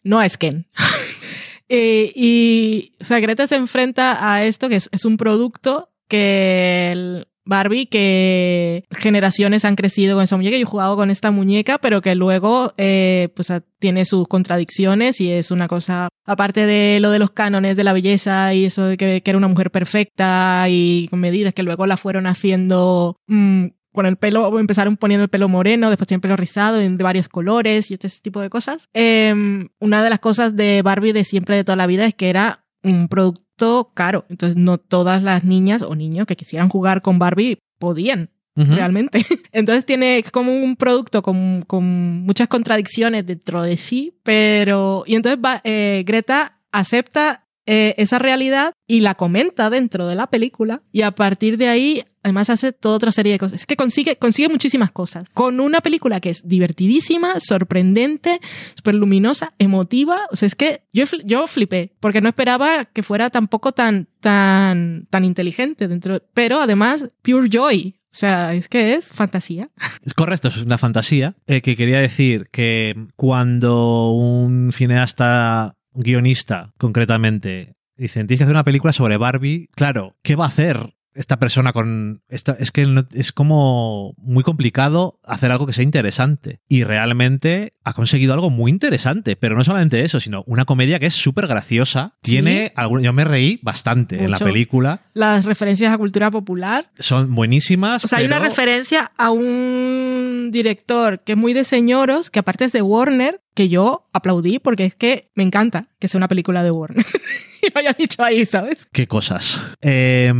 [0.04, 0.66] Noah es Ken.
[1.68, 7.28] Eh, y, o sea, Greta se enfrenta a esto que es, un producto que el
[7.48, 10.56] Barbie, que generaciones han crecido con esa muñeca.
[10.56, 15.20] Yo he jugado con esta muñeca, pero que luego eh, pues a- tiene sus contradicciones
[15.20, 18.84] y es una cosa, aparte de lo de los cánones de la belleza y eso
[18.86, 23.16] de que, que era una mujer perfecta y con medidas que luego la fueron haciendo
[23.28, 27.28] mm, con el pelo, empezaron poniendo el pelo moreno, después tienen pelo rizado de varios
[27.28, 28.88] colores y este tipo de cosas.
[28.94, 32.28] Em, una de las cosas de Barbie de siempre de toda la vida es que
[32.30, 34.24] era un producto caro.
[34.28, 39.24] Entonces no todas las niñas o niños que quisieran jugar con Barbie podían realmente.
[39.52, 41.84] Entonces tiene como un producto con, con
[42.22, 45.02] muchas contradicciones dentro de sí, pero...
[45.06, 50.28] Y entonces va- eh, Greta acepta eh, esa realidad y la comenta dentro de la
[50.28, 53.60] película y a partir de ahí además hace toda otra serie de cosas.
[53.60, 55.28] Es que consigue, consigue muchísimas cosas.
[55.32, 58.40] Con una película que es divertidísima, sorprendente,
[58.74, 60.22] súper luminosa, emotiva.
[60.32, 65.06] O sea, es que yo, yo flipé porque no esperaba que fuera tampoco tan, tan,
[65.08, 66.20] tan inteligente dentro.
[66.34, 67.94] Pero además, pure joy.
[68.16, 69.68] O sea, es que es fantasía.
[70.02, 71.34] Es correcto, es una fantasía.
[71.46, 78.64] eh, que quería decir que cuando un cineasta, guionista concretamente, dice, tienes que hacer una
[78.64, 80.92] película sobre Barbie, claro, ¿qué va a hacer?
[81.14, 82.20] Esta persona con.
[82.28, 86.60] Esta, es que no- es como muy complicado hacer algo que sea interesante.
[86.68, 89.34] Y realmente ha conseguido algo muy interesante.
[89.34, 92.18] Pero no solamente eso, sino una comedia que es súper graciosa.
[92.22, 92.32] Sí.
[92.32, 92.70] Tiene.
[92.76, 95.06] algún- yo me reí bastante en la película.
[95.14, 96.90] Las referencias a cultura popular.
[96.98, 98.04] Son buenísimas.
[98.04, 102.66] O sea, hay una referencia a un director que es muy de señoros, que aparte
[102.66, 106.62] es de Warner, que yo aplaudí porque es que me encanta que sea una película
[106.62, 107.04] de Warner.
[107.62, 108.86] y lo haya dicho ahí, ¿sabes?
[108.92, 109.74] Qué cosas.
[109.80, 110.32] Eh,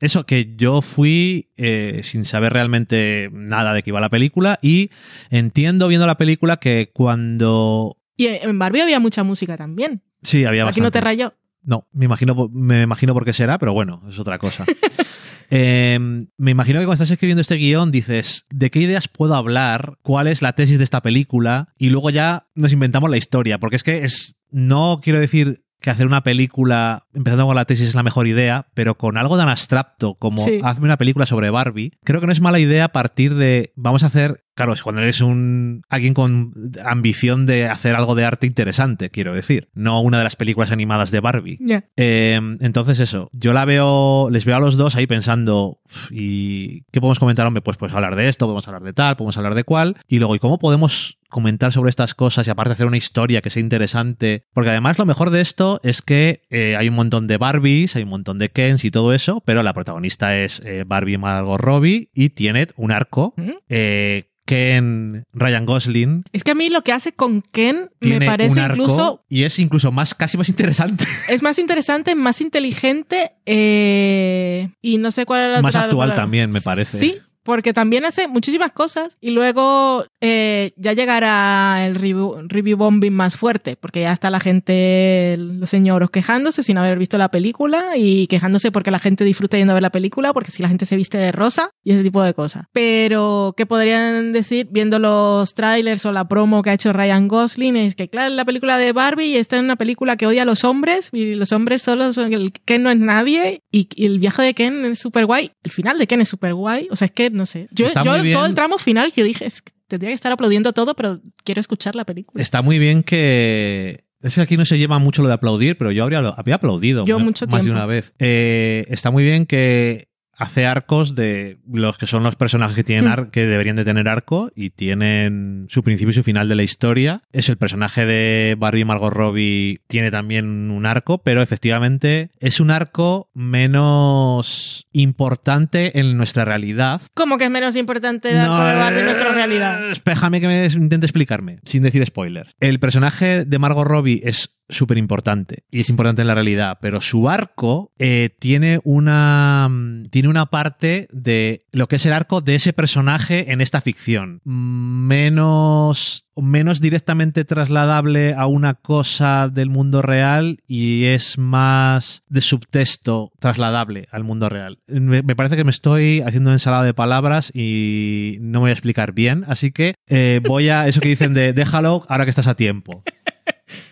[0.00, 4.90] eso, que yo fui eh, sin saber realmente nada de qué iba la película y
[5.30, 7.96] entiendo viendo la película que cuando...
[8.16, 10.02] Y en Barbie había mucha música también.
[10.22, 10.98] Sí, había Aquí no bastante.
[10.98, 11.34] te rayó.
[11.62, 14.64] No, me imagino, me imagino por qué será, pero bueno, es otra cosa.
[15.50, 15.98] Eh,
[16.36, 19.98] me imagino que cuando estás escribiendo este guion dices, ¿de qué ideas puedo hablar?
[20.02, 21.68] ¿Cuál es la tesis de esta película?
[21.78, 25.90] Y luego ya nos inventamos la historia, porque es que es, no quiero decir que
[25.90, 29.48] hacer una película, empezando con la tesis es la mejor idea, pero con algo tan
[29.48, 30.58] abstracto como Sí.
[30.62, 34.06] hazme una película sobre Barbie, creo que no es mala idea partir de, vamos a
[34.06, 36.52] hacer, claro, es cuando eres un alguien con
[36.84, 41.12] ambición de hacer algo de arte interesante, quiero decir, no una de las películas animadas
[41.12, 41.58] de Barbie.
[41.96, 46.82] Eh, entonces eso, yo la veo, les veo a los dos ahí pensando, "Uf, ¿y
[46.90, 47.46] qué podemos comentar?
[47.46, 50.18] Hombre, pues podemos hablar de esto, podemos hablar de tal, podemos hablar de cual, y
[50.18, 53.60] luego, ¿y cómo podemos comentar sobre estas cosas y aparte hacer una historia que sea
[53.60, 54.42] interesante?
[54.52, 58.02] Porque además lo mejor de esto es que eh, hay un montón de Barbies, hay
[58.02, 62.10] un montón de Kens y todo eso, pero la protagonista es eh, Barbie Margot Robbie
[62.12, 63.34] y tiene un arco.
[63.68, 68.58] Eh, Ken Ryan Gosling Es que a mí lo que hace con Ken me parece
[68.60, 71.04] arco incluso y es incluso más casi más interesante.
[71.28, 76.08] es más interesante, más inteligente eh, y no sé cuál era la Más otra actual
[76.08, 76.22] palabra.
[76.22, 76.98] también, me parece.
[76.98, 83.36] Sí, porque también hace muchísimas cosas y luego eh, ya llegará el review, bombing más
[83.36, 88.26] fuerte, porque ya está la gente, los señoros quejándose sin haber visto la película y
[88.26, 90.94] quejándose porque la gente disfruta yendo a ver la película, porque si la gente se
[90.96, 92.64] viste de rosa y ese tipo de cosas.
[92.74, 97.76] Pero, ¿qué podrían decir viendo los trailers o la promo que ha hecho Ryan Gosling?
[97.76, 100.64] Es que, claro, la película de Barbie está en una película que odia a los
[100.64, 104.42] hombres y los hombres solo son, el Ken no es nadie y, y el viaje
[104.42, 105.52] de Ken es súper guay.
[105.62, 106.88] El final de Ken es súper guay.
[106.90, 107.68] O sea, es que, no sé.
[107.70, 111.20] Yo, todo el tramo final, yo dije, es que tendría que estar aplaudiendo todo, pero
[111.44, 112.42] quiero escuchar la película.
[112.42, 114.04] Está muy bien que.
[114.20, 117.04] Es que aquí no se lleva mucho lo de aplaudir, pero yo habría, había aplaudido
[117.04, 118.12] Yo mucho más de una vez.
[118.18, 123.06] Eh, está muy bien que hace arcos de los que son los personajes que tienen
[123.06, 123.12] Mm.
[123.12, 126.62] ar- que deberían de tener arco y tienen su principio y su final de la
[126.62, 127.22] historia.
[127.32, 132.70] Es el personaje de Barbie Margot Robbie tiene también un arco, pero efectivamente es un
[132.70, 138.98] arco menos importante en nuestra realidad ¿Cómo que es menos importante el arco de Barbie
[139.00, 139.90] en nuestra eh, realidad?
[139.90, 142.54] Espéjame que me intente explicarme, sin decir spoilers.
[142.60, 147.00] El personaje de Margot Robbie es súper importante y es importante en la realidad, pero
[147.00, 152.40] su arco eh, tiene una mm, tiene una parte de lo que es el arco
[152.40, 160.02] de ese personaje en esta ficción menos menos directamente trasladable a una cosa del mundo
[160.02, 164.78] real y es más de subtexto trasladable al mundo real.
[164.86, 168.70] Me, me parece que me estoy haciendo una ensalada de palabras y no me voy
[168.70, 172.30] a explicar bien, así que eh, voy a eso que dicen de déjalo ahora que
[172.30, 173.02] estás a tiempo.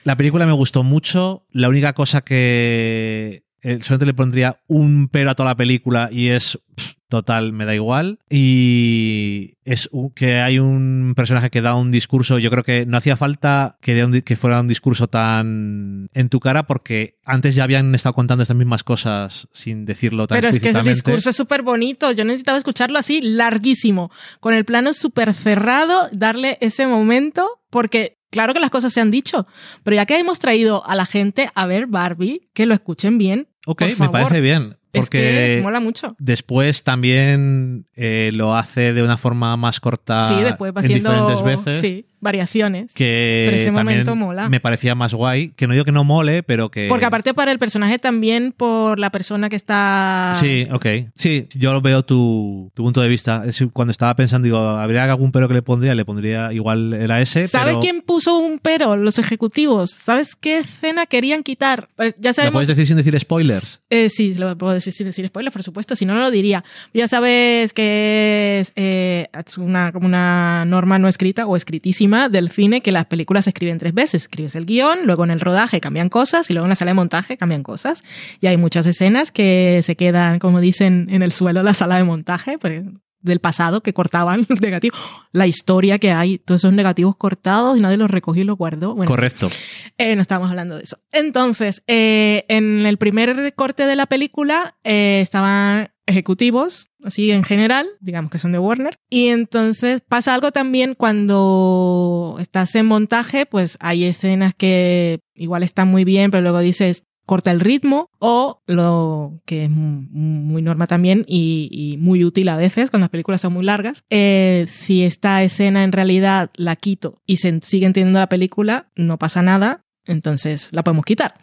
[0.04, 1.46] La película me gustó mucho.
[1.50, 6.28] La única cosa que eh, solamente le pondría un pero a toda la película y
[6.28, 8.18] es pff, total, me da igual.
[8.28, 12.38] Y es que hay un personaje que da un discurso.
[12.38, 16.66] Yo creo que no hacía falta que, un fuera un discurso tan en tu cara
[16.66, 20.70] porque antes ya habían estado contando estas mismas cosas sin decirlo tan Pero es que
[20.70, 22.12] ese discurso es súper bonito.
[22.12, 24.10] Yo necesitaba escucharlo así, larguísimo,
[24.40, 29.10] con el plano súper cerrado, darle ese momento, porque claro que las cosas se han
[29.10, 29.46] dicho,
[29.82, 33.48] pero ya que hemos traído a la gente a ver Barbie, que lo escuchen bien.
[33.66, 34.12] Ok, por me favor.
[34.12, 34.76] parece bien.
[34.92, 36.14] Es Porque que mola mucho.
[36.18, 41.10] Después también eh, lo hace de una forma más corta sí, después va en siendo
[41.10, 41.80] diferentes veces.
[41.80, 42.92] sí, variaciones.
[42.94, 44.48] Que Pero ese momento mola.
[44.48, 45.50] me parecía más guay.
[45.50, 46.86] Que no digo que no mole, pero que.
[46.88, 50.34] Porque aparte para el personaje también por la persona que está...
[50.40, 50.86] Sí, ok.
[51.14, 53.44] Sí, yo veo tu, tu punto de vista.
[53.72, 55.94] Cuando estaba pensando, digo, ¿habría algún pero que le pondría?
[55.94, 57.46] Le pondría igual era ese.
[57.46, 58.96] ¿Sabes pero quién puso un pero?
[58.96, 59.90] Los ejecutivos.
[59.90, 61.88] ¿Sabes qué escena querían quitar?
[61.96, 63.80] Pues ya ¿Lo sabemos puedes decir sin decir spoilers?
[63.90, 66.64] Eh, sí, lo puedo decir sin decir spoilers, por supuesto, si no, no lo diría.
[66.94, 72.50] Ya sabes que es, eh, es una, como una norma no escrita o escritísima del
[72.50, 74.22] cine que las películas se escriben tres veces.
[74.22, 76.94] Escribes el guion, luego en el rodaje cambian cosas y luego en la sala de
[76.94, 78.04] montaje cambian cosas.
[78.40, 81.96] Y hay muchas escenas que se quedan, como dicen, en el suelo de la sala
[81.96, 82.58] de montaje.
[82.58, 82.84] pero-
[83.22, 84.96] del pasado que cortaban los negativos,
[85.32, 88.94] la historia que hay, todos esos negativos cortados y nadie los recogió y los guardó.
[88.94, 89.50] Bueno, Correcto.
[89.98, 90.98] eh, no estábamos hablando de eso.
[91.10, 97.86] Entonces, eh, en el primer corte de la película eh, estaban ejecutivos, así en general,
[98.00, 98.98] digamos que son de Warner.
[99.10, 105.88] Y entonces pasa algo también cuando estás en montaje, pues hay escenas que igual están
[105.88, 110.86] muy bien, pero luego dices, corta el ritmo o lo que es mu- muy norma
[110.86, 114.04] también y, y muy útil a veces cuando las películas son muy largas.
[114.10, 119.18] eh, si esta escena en realidad la quito y se sigue entendiendo la película, no
[119.18, 119.82] pasa nada.
[120.06, 121.34] Entonces la podemos quitar.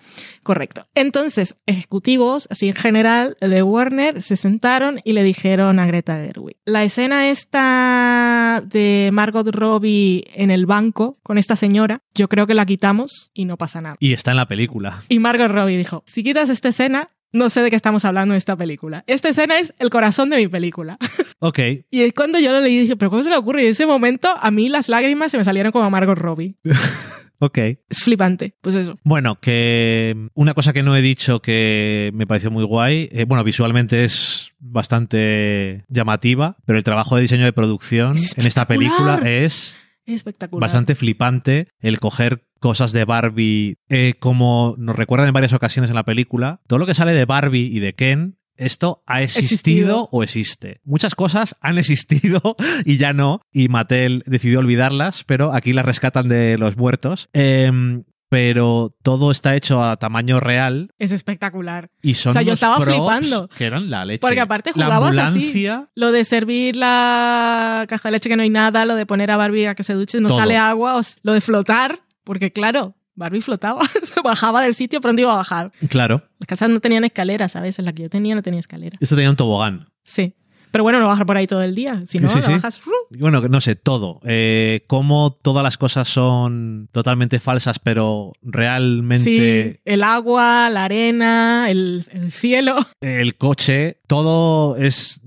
[0.41, 0.87] Correcto.
[0.95, 6.57] Entonces, ejecutivos, así en general, de Warner, se sentaron y le dijeron a Greta Gerwig.
[6.65, 12.53] La escena esta de Margot Robbie en el banco con esta señora, yo creo que
[12.53, 13.95] la quitamos y no pasa nada.
[13.99, 15.03] Y está en la película.
[15.09, 18.37] Y Margot Robbie dijo, si quitas esta escena, no sé de qué estamos hablando en
[18.37, 19.03] esta película.
[19.07, 20.97] Esta escena es el corazón de mi película.
[21.45, 21.59] Ok.
[21.91, 23.63] Y es cuando yo lo leí y dije, pero ¿cómo se le ocurre?
[23.63, 26.55] Y en ese momento a mí las lágrimas se me salieron como a Margot Robbie.
[27.43, 27.57] Ok.
[27.57, 28.55] Es flipante.
[28.61, 28.97] Pues eso.
[29.03, 33.43] Bueno, que una cosa que no he dicho que me pareció muy guay, eh, bueno,
[33.43, 39.19] visualmente es bastante llamativa, pero el trabajo de diseño de producción Es en esta película
[39.25, 40.61] es Espectacular.
[40.61, 45.95] bastante flipante el coger cosas de Barbie eh, como nos recuerdan en varias ocasiones en
[45.95, 46.61] la película.
[46.65, 50.09] Todo lo que sale de Barbie y de Ken, esto ha existido, Existido.
[50.11, 50.81] o existe.
[50.83, 56.27] Muchas cosas han existido y ya no, y Mattel decidió olvidarlas, pero aquí las rescatan
[56.29, 57.29] de los muertos.
[57.33, 61.91] Em, pero todo está hecho a tamaño real Es espectacular.
[62.01, 63.47] y son O sea, yo estaba flipando.
[63.55, 64.21] que eran la leche.
[64.21, 65.37] Porque aparte la jugabas así.
[65.37, 69.29] ambulancia, Lo de servir la caja de leche que no hay nada, lo de poner
[69.29, 70.39] a Barbie a que se duche, no Todo.
[70.39, 73.81] sale agua, lo de flotar, porque claro, Barbie flotaba,
[74.23, 75.71] bajaba del sitio, pronto iba a bajar.
[75.89, 76.23] Claro.
[76.39, 77.77] Las casas no tenían escaleras, ¿sabes?
[77.79, 78.97] En la que yo tenía no tenía escalera.
[78.99, 79.87] Esto tenía un tobogán.
[80.03, 80.33] Sí.
[80.71, 82.01] Pero bueno, no bajar por ahí todo el día.
[82.07, 82.51] Si no, Sí, sí.
[82.51, 82.81] bajas.
[83.19, 84.19] Bueno, no sé, todo.
[84.25, 91.69] Eh, cómo todas las cosas son totalmente falsas, pero realmente Sí, el agua, la arena,
[91.69, 92.75] el, el cielo.
[93.01, 95.21] el coche, todo es.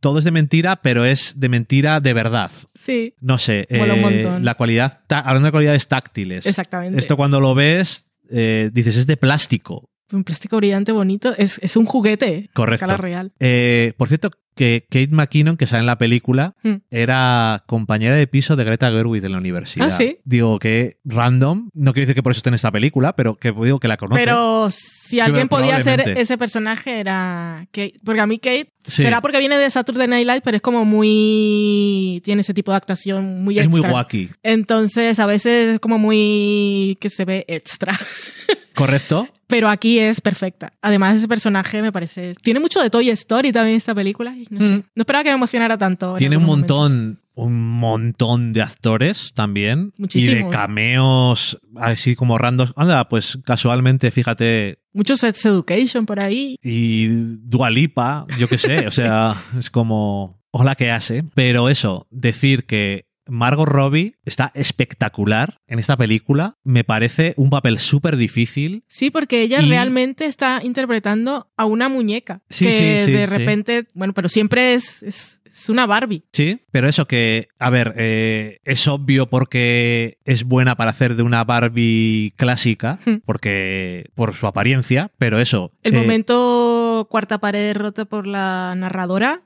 [0.00, 2.50] Todo es de mentira, pero es de mentira de verdad.
[2.74, 3.66] Sí, No sé.
[3.68, 4.38] Eh.
[4.40, 6.46] La cualidad, hablando de cualidades táctiles.
[6.46, 6.98] exactamente.
[6.98, 9.90] Esto cuando lo ves, eh, dices, es de plástico.
[10.12, 11.34] Un plástico brillante bonito.
[11.36, 12.48] Es, es un juguete.
[12.52, 12.84] Correcto.
[12.84, 13.32] escala real.
[13.38, 16.74] Eh, por cierto, que Kate McKinnon, que sale en la película, Mm.
[16.90, 19.86] era compañera de piso de Greta Gerwig en la universidad.
[19.86, 20.18] Ah, ¿sí?
[20.24, 23.52] Digo que random, no quiero decir que por eso esté en esta película, pero que
[23.52, 24.20] digo que la conoce.
[24.20, 27.94] Pero si alguien podía ser ese personaje era Kate.
[28.04, 29.02] Porque a mí Kate Sí.
[29.02, 32.20] será porque viene de Saturday Night Live, pero es como muy...
[32.24, 33.92] Tiene ese tipo de actuación muy es muy extra.
[33.94, 34.30] wacky.
[34.42, 36.96] Entonces a veces es como muy...
[37.00, 37.92] que se ve extra.
[38.74, 39.28] ¿Correcto?
[39.48, 40.72] Pero aquí es perfecta.
[40.80, 42.34] Además, ese personaje me parece.
[42.42, 44.34] Tiene mucho de Toy Story también esta película.
[44.40, 44.72] Y No, sé.
[44.78, 44.82] Mm.
[44.94, 46.12] no esperaba que me emocionara tanto.
[46.12, 46.90] en Tiene un momentos.
[46.92, 49.92] montón, un montón de actores también.
[49.94, 50.52] Y de Muchísimos.
[50.54, 52.68] cameos así como random.
[52.76, 56.56] Anda, pues casualmente, fíjate, Mucho Sex Education por ahí.
[56.62, 62.64] y Dualipa, yo qué sé, o sea, es como, hola que hace, pero eso, decir
[62.64, 68.84] que Margot Robbie está espectacular en esta película, me parece un papel súper difícil.
[68.88, 72.42] Sí, porque ella Y- realmente está interpretando a una muñeca.
[72.48, 73.86] Sí, que sí, sí, de repente.
[73.94, 76.24] Bueno, pero siempre es, es, es una Barbie.
[76.32, 81.22] Sí, pero eso que, a ver, eh, es obvio porque es buena para hacer de
[81.22, 83.16] una Barbie clásica, Hmm.
[83.24, 85.72] porque por su apariencia, pero eso.
[85.82, 89.42] El eh, momento cuarta pared rota por la narradora.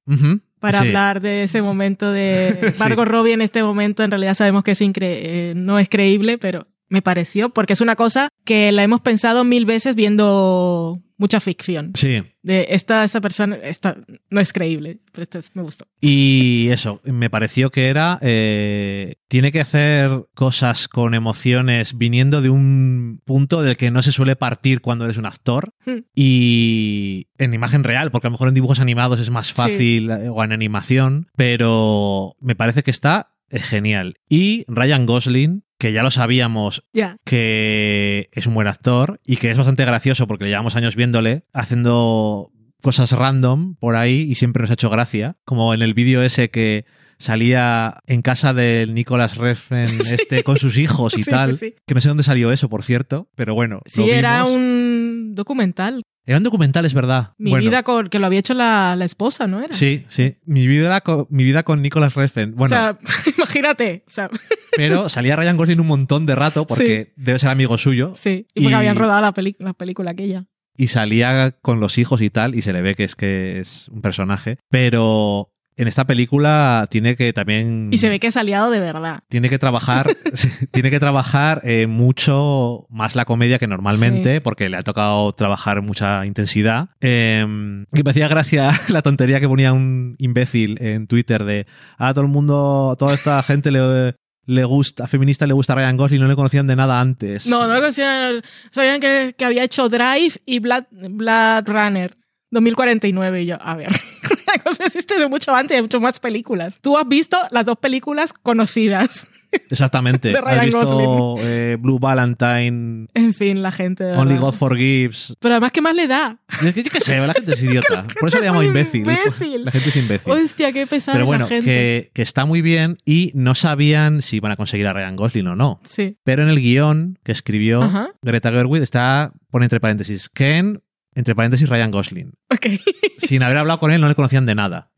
[0.64, 0.86] Para sí.
[0.88, 2.80] hablar de ese momento de Sí.
[2.82, 6.38] Margot Robbie en este momento, en realidad sabemos que es incre- eh, no es creíble,
[6.38, 11.40] pero me pareció, porque es una cosa que la hemos pensado mil veces viendo mucha
[11.40, 11.90] ficción.
[11.94, 13.96] Sí, De esta, esta persona, esta
[14.30, 15.86] no es creíble, pero esta me gustó.
[16.00, 18.18] Y eso, me pareció que era.
[18.22, 24.12] eh, tiene que hacer cosas con emociones viniendo de un punto del que no se
[24.12, 25.74] suele partir cuando eres un actor.
[25.84, 26.04] Hmm.
[26.14, 30.28] Y en imagen real, porque a lo mejor en dibujos animados es más fácil eh,
[30.28, 34.16] o en animación, pero me parece que está eh, genial.
[34.28, 36.84] Y Ryan Gosling, que ya lo sabíamos
[37.24, 41.44] que es un buen actor y que es bastante gracioso porque le llevamos años viéndole
[41.52, 42.50] haciendo
[42.82, 45.36] cosas random por ahí y siempre nos ha hecho gracia.
[45.44, 46.84] Como en el vídeo ese que
[47.18, 49.74] salía en casa del Nicolas Refn
[50.12, 51.58] este con sus hijos y Sí, tal.
[51.58, 51.74] sí.
[51.86, 53.80] Que no sé dónde salió eso, por cierto, pero bueno.
[53.86, 56.02] sí, lo era un documental.
[56.26, 57.34] Era un documental, es verdad.
[57.38, 59.74] Mi Bueno, vida con, que lo había hecho la, la esposa, ¿no era?
[59.74, 60.36] Sí, sí.
[60.46, 62.54] Mi vida con, mi vida con Nicolas Refn.
[62.54, 62.98] Bueno, O sea,
[63.36, 64.04] imagínate.
[64.06, 64.30] O sea,
[64.76, 68.12] pero salía Ryan Gosling un montón de rato porque debe ser amigo suyo.
[68.16, 68.46] sí.
[68.54, 70.46] Y porque Y- habían rodado la, la película aquella.
[70.76, 73.88] y salía con los hijos y tal, y se le ve que es que es
[73.88, 74.58] un personaje.
[74.70, 77.88] Pero en esta película tiene que también.
[77.92, 79.20] Y se ve que es aliado de verdad.
[79.28, 80.06] Tiene que trabajar,
[80.70, 84.40] tiene que trabajar eh, mucho más la comedia que normalmente, Sí.
[84.40, 86.90] porque le ha tocado trabajar mucha intensidad.
[87.00, 87.44] Eh,
[87.92, 91.66] y me hacía gracia la tontería que ponía un imbécil en Twitter de
[91.98, 94.14] a todo el mundo, toda esta gente le,
[94.46, 97.46] le gusta, feminista le gusta Ryan Gosling, no le conocían de nada antes.
[97.46, 98.42] No, no lo conocían.
[98.70, 102.16] Sabían que, que había hecho Drive y Blood, Blood Runner
[102.50, 103.42] 2049.
[103.42, 103.88] Y yo, a ver,
[104.76, 106.78] cosa existe de mucho antes, hay muchas más películas.
[106.80, 109.26] Tú has visto las dos películas conocidas.
[109.70, 110.30] Exactamente.
[110.30, 114.02] De Has visto eh, Blue Valentine, En fin, la gente.
[114.02, 114.36] de Only.
[114.36, 115.36] God Forgives.
[115.38, 116.38] Pero además, ¿qué más le da?
[116.60, 118.04] Es que yo qué sé, la gente es idiota.
[118.18, 119.02] Por eso le llamo imbécil.
[119.02, 119.64] imbécil.
[119.64, 120.32] La gente es imbécil.
[120.32, 121.64] Hostia, qué pesada Pero bueno, la gente.
[121.66, 125.46] que, que está muy bien y no sabían si iban a conseguir a Ryan Gosling
[125.46, 125.80] o no.
[125.88, 126.18] Sí.
[126.24, 128.08] Pero en el guion que escribió Ajá.
[128.22, 130.82] Greta Gerwig está, pone entre paréntesis, Ken,
[131.14, 132.32] entre paréntesis Ryan Gosling.
[132.50, 132.66] Ok.
[133.18, 134.90] Sin haber hablado con él no le conocían de nada.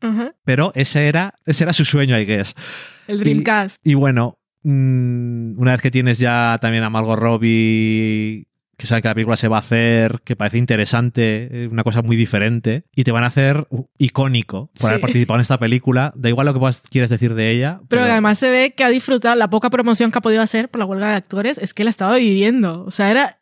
[0.43, 2.55] Pero ese era, ese era su sueño, I guess.
[3.07, 3.85] El Dreamcast.
[3.85, 9.07] Y bueno, mm, una vez que tienes ya también a Margot Robbie, que sabe que
[9.07, 13.03] la película se va a hacer, que parece interesante, eh, una cosa muy diferente, y
[13.03, 15.01] te van a hacer icónico por haber Sí.
[15.01, 16.13] participado en esta película.
[16.15, 17.81] Da igual lo que puedas- quieras decir de ella.
[17.89, 20.79] Pero además se ve que ha disfrutado la poca promoción que ha podido hacer por
[20.79, 22.83] la huelga de actores, es que la estaba viviendo.
[22.85, 23.39] O sea, era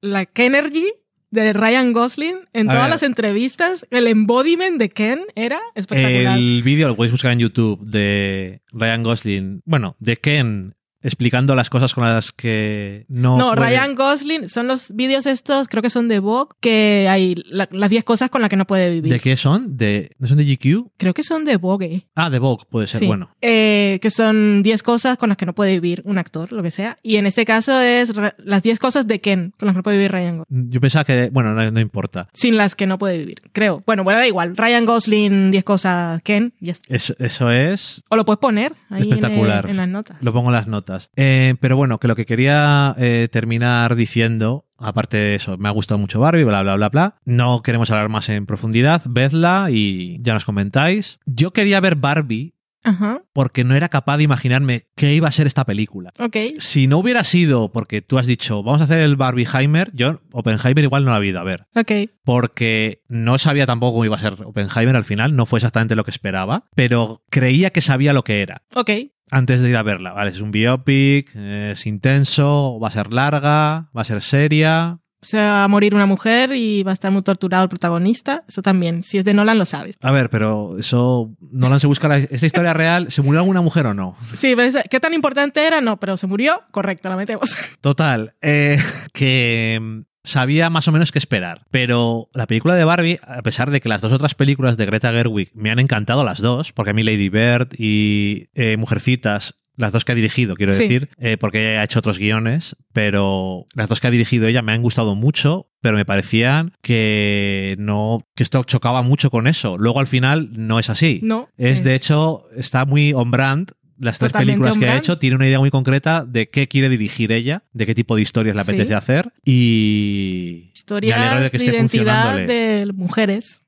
[0.00, 0.86] la Kenergy
[1.30, 2.90] de Ryan Gosling en A todas ver.
[2.90, 6.38] las entrevistas, el embodiment de Ken era espectacular.
[6.38, 11.70] El vídeo lo podéis buscar en YouTube de Ryan Gosling, bueno, de Ken explicando las
[11.70, 13.38] cosas con las que no.
[13.38, 17.34] No, puede- Ryan Gosling son los vídeos estos, creo que son de Vogue, que hay
[17.46, 19.12] la- las 10 cosas con las que no puede vivir.
[19.12, 19.76] ¿De qué son?
[19.76, 20.90] ¿De, ¿No son de GQ?
[20.96, 22.06] Creo que son de Vogue.
[22.14, 23.00] Ah, de Vogue, puede ser.
[23.00, 23.06] Sí.
[23.06, 26.62] Bueno, Eh, que son 10 cosas con las que no puede vivir un actor, lo
[26.62, 26.96] que sea.
[27.02, 29.96] Y en este caso es las 10 cosas de Ken con las que no puede
[29.98, 30.70] vivir Ryan Gosling.
[30.70, 31.30] yo pensaba que.
[31.30, 32.28] Bueno, no, no importa.
[32.32, 33.82] Sin las que no puede vivir, creo.
[33.86, 34.56] Bueno, bueno, da igual.
[34.56, 36.94] Ryan Gosling, 10 cosas Ken, ya está.
[36.94, 39.68] Es- eso es O lo puedes poner ahí en, el- Espectacular.
[39.70, 40.16] en las notas.
[40.22, 40.87] Lo pongo en las notas.
[41.16, 45.72] Eh, pero bueno, que lo que quería eh, terminar diciendo, aparte de eso, me ha
[45.72, 47.16] gustado mucho Barbie, bla, bla, bla, bla.
[47.24, 49.02] No queremos hablar más en profundidad.
[49.06, 51.18] Vedla y ya nos comentáis.
[51.26, 55.46] Yo quería ver Barbie Ajá, porque no era capaz de imaginarme qué iba a ser
[55.46, 56.12] esta película.
[56.18, 56.36] ok.
[56.58, 60.84] Si no hubiera sido porque tú has dicho, vamos a hacer el Barbieheimer, yo Oppenheimer
[60.84, 61.66] igual no la había ido a ver.
[61.74, 61.92] Ok,
[62.24, 66.04] Porque no sabía tampoco cómo iba a ser Oppenheimer al final, no fue exactamente lo
[66.04, 68.90] que esperaba, pero creía que sabía lo que era ok.
[69.30, 70.12] Antes de ir a verla.
[70.12, 75.00] Vale, es un biopic, es intenso, va a ser larga, va a ser seria.
[75.20, 78.44] Se va a morir una mujer y va a estar muy torturado el protagonista.
[78.46, 79.02] Eso también.
[79.02, 79.96] Si es de Nolan, lo sabes.
[80.00, 83.86] A ver, pero eso, Nolan se busca la, esta historia real, ¿se murió alguna mujer
[83.86, 84.16] o no?
[84.34, 84.76] Sí, ¿ves?
[84.88, 85.80] ¿qué tan importante era?
[85.80, 86.62] No, pero se murió.
[86.70, 87.56] Correcto, la metemos.
[87.80, 88.78] Total, eh,
[89.12, 91.62] que sabía más o menos qué esperar.
[91.70, 95.10] Pero la película de Barbie, a pesar de que las dos otras películas de Greta
[95.12, 99.92] Gerwig me han encantado las dos, porque a mí Lady Bird y eh, Mujercitas, las
[99.92, 100.82] dos que ha dirigido, quiero Sí.
[100.82, 104.60] decir, eh, porque ella ha hecho otros guiones, pero las dos que ha dirigido ella
[104.60, 109.78] me han gustado mucho, pero me parecían que no, que esto chocaba mucho con eso.
[109.78, 111.20] Luego al final no es así.
[111.22, 111.48] No.
[111.56, 113.70] Es eh, de hecho, está muy on brand.
[114.00, 116.88] Las tres Totalmente películas que ha hecho tiene una idea muy concreta de qué quiere
[116.88, 118.70] dirigir ella, de qué tipo de historias le Sí.
[118.70, 123.62] apetece hacer y me Historias alegro de que esté identidad de mujeres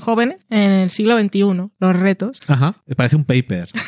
[0.00, 1.40] jóvenes en el siglo XXI.
[1.78, 2.40] Los retos.
[2.46, 3.68] Ajá, me parece un paper.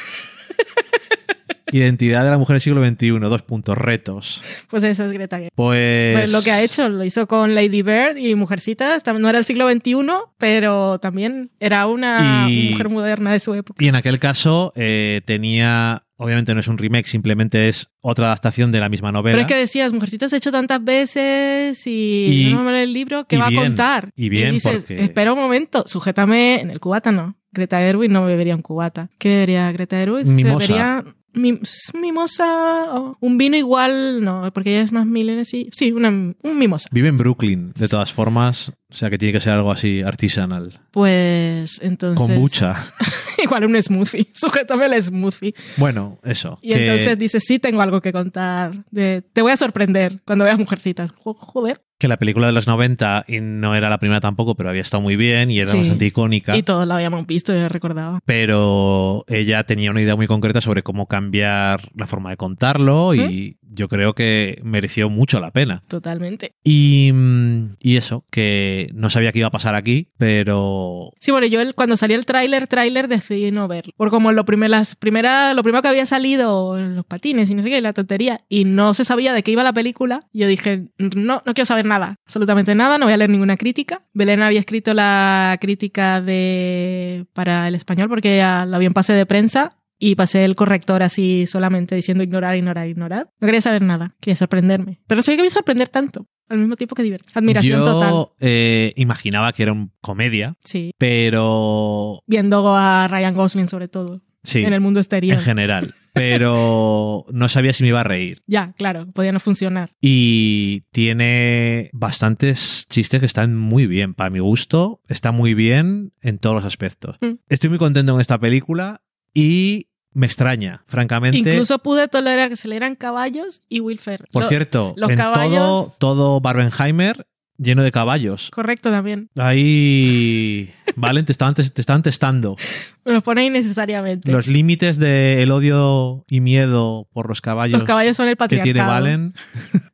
[1.72, 4.42] Identidad de la mujer del siglo XXI, dos puntos, retos.
[4.68, 5.52] Pues eso es Greta Gerwig.
[5.54, 9.02] Pues, Pues lo que ha hecho, lo hizo con Lady Bird y Mujercitas.
[9.18, 9.94] No era el siglo XXI,
[10.38, 13.82] pero también era una Y- mujer moderna de su época.
[13.84, 18.70] Y en aquel caso eh, tenía, obviamente no es un remake, simplemente es otra adaptación
[18.70, 19.34] de la misma novela.
[19.36, 22.92] Pero es que decías, Mujercitas se ha hecho tantas veces y, Y- no me el
[22.92, 24.10] libro, ¿qué y va bien, a contar?
[24.16, 27.36] y bien, dices, porque- espera un momento, sujétame en el cubata, no.
[27.54, 29.10] Greta Gerwig no bebería un cubata.
[29.18, 30.26] ¿Qué bebería Greta Gerwig?
[30.26, 30.66] Mimosa.
[30.66, 31.04] bebería
[31.34, 35.68] mimosa o un vino igual, no, porque ella es más milenaria, sí.
[35.72, 36.88] Sí, una, un mimosa.
[36.92, 40.80] Vive en Brooklyn, de todas formas, o sea que tiene que ser algo así artesanal.
[40.90, 42.26] Pues entonces...
[42.26, 42.92] Con mucha.
[43.44, 44.28] igual un smoothie.
[44.34, 45.54] Sujétame el smoothie.
[45.76, 46.58] Bueno, eso.
[46.62, 48.84] Y que- entonces dices, sí, tengo algo que contar.
[48.90, 51.12] De, te voy a sorprender cuando veas Mujercitas.
[51.12, 51.80] Jo- Joder.
[51.98, 55.00] que la película de los 90 y no era la primera tampoco, pero había estado
[55.02, 55.78] muy bien y era Sí.
[55.78, 56.56] bastante icónica.
[56.56, 58.18] Y todos la habíamos visto, yo recordaba.
[58.26, 63.56] pero ella tenía una idea muy concreta sobre cómo cambiar la forma de contarlo y
[63.74, 65.82] yo creo que mereció mucho la pena.
[65.88, 66.54] Totalmente.
[66.64, 71.46] Y, mm, y eso, que no sabía qué iba a pasar aquí, pero Sí, bueno,
[71.46, 73.92] yo el- cuando salió el tráiler, tráiler decidí no verlo.
[73.96, 77.62] Porque como lo, primer, las primera, lo primero que había salido los patines y no
[77.62, 80.88] sé qué, la tontería, y no se sabía de qué iba la película, yo dije,
[80.98, 84.02] no, no quiero saber nada, absolutamente nada, no voy a leer ninguna crítica.
[84.12, 89.26] Belén había escrito la crítica de para el español porque la había en pase de
[89.26, 93.30] prensa y pasé el corrector así solamente diciendo ignorar, ignorar, ignorar.
[93.40, 95.00] No quería saber nada, quería sorprenderme.
[95.06, 97.30] Pero sabía que me iba a sorprender tanto, al mismo tiempo que divertir.
[97.36, 98.26] Admiración yo total.
[98.40, 100.90] eh, imaginaba que era un comedia, Sí.
[100.98, 104.22] pero Viendo a Ryan Gosling sobre todo.
[104.42, 105.38] sí, en el mundo exterior.
[105.38, 108.42] en general, pero no sabía si me iba a reír.
[108.46, 109.90] Ya, claro, podía no funcionar.
[110.00, 114.14] Y tiene bastantes chistes que están muy bien.
[114.14, 117.16] Para mi gusto, está muy bien en todos los aspectos.
[117.20, 117.34] Mm.
[117.48, 119.00] Estoy muy contento con esta película
[119.34, 121.38] y me extraña, francamente.
[121.38, 124.28] Incluso pude tolerar que se le eran caballos y Will Ferrell.
[124.32, 127.26] Por Lo- cierto, los en caballos- todo, todo Barbenheimer
[127.58, 128.50] lleno de caballos.
[128.50, 129.28] Correcto también.
[129.38, 132.56] Ahí, Valen, te estaban, te testando
[133.04, 134.30] Me los pone innecesariamente.
[134.30, 137.78] los límites del odio y miedo por los caballos.
[137.80, 138.72] Los caballos son el que patriarcado.
[138.72, 139.34] tiene Valen.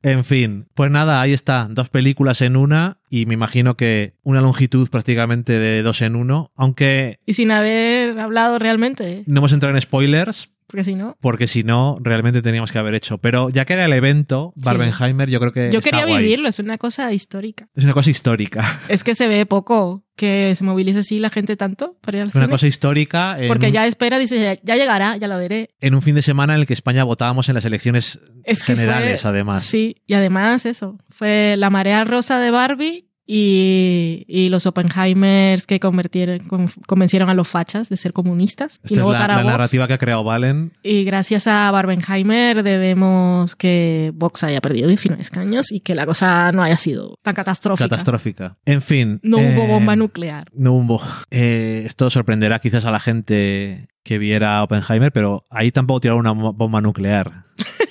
[0.02, 4.40] En fin, pues nada, ahí está, dos películas en una y me imagino que una
[4.40, 9.74] longitud prácticamente de dos en uno, aunque Y sin haber hablado realmente, no hemos entrado
[9.74, 11.16] en spoilers porque si no...
[11.20, 15.28] porque si no realmente teníamos que haber hecho, pero ya que era el evento Barbenheimer,
[15.28, 16.22] yo creo que Yo está quería guay.
[16.22, 17.68] vivirlo, es una cosa histórica.
[17.74, 21.56] Es una cosa histórica, Es que se ve poco que se movilice así la gente
[21.56, 22.48] tanto para ir al una cine.
[22.48, 25.70] cosa histórica Porque un, ya espera, dice, ya, ya llegará, ya lo veré.
[25.80, 28.74] en un fin de semana en el que España votábamos en las elecciones Es que
[28.74, 29.64] generales, fue- además.
[29.64, 35.78] Sí, y además eso, fue la marea rosa de Barbie y, y los Oppenheimers que
[35.78, 39.44] convirtieron, con- convencieron a los fachas de ser comunistas y Esta no es la, la
[39.44, 40.72] narrativa que ha creado Valen.
[40.82, 46.50] Y gracias a Barbenheimer debemos que Vox haya perdido 19 escaños y que la cosa
[46.52, 47.86] no haya sido tan catastrófica.
[47.88, 48.56] Catastrófica.
[48.64, 49.20] En fin.
[49.22, 50.44] no hubo eh, bomba nuclear.
[50.54, 51.02] No hubo.
[51.30, 56.32] Eh, esto sorprenderá quizás a la gente que viera Oppenheimer, pero ahí tampoco tiraron una
[56.52, 57.44] bomba nuclear.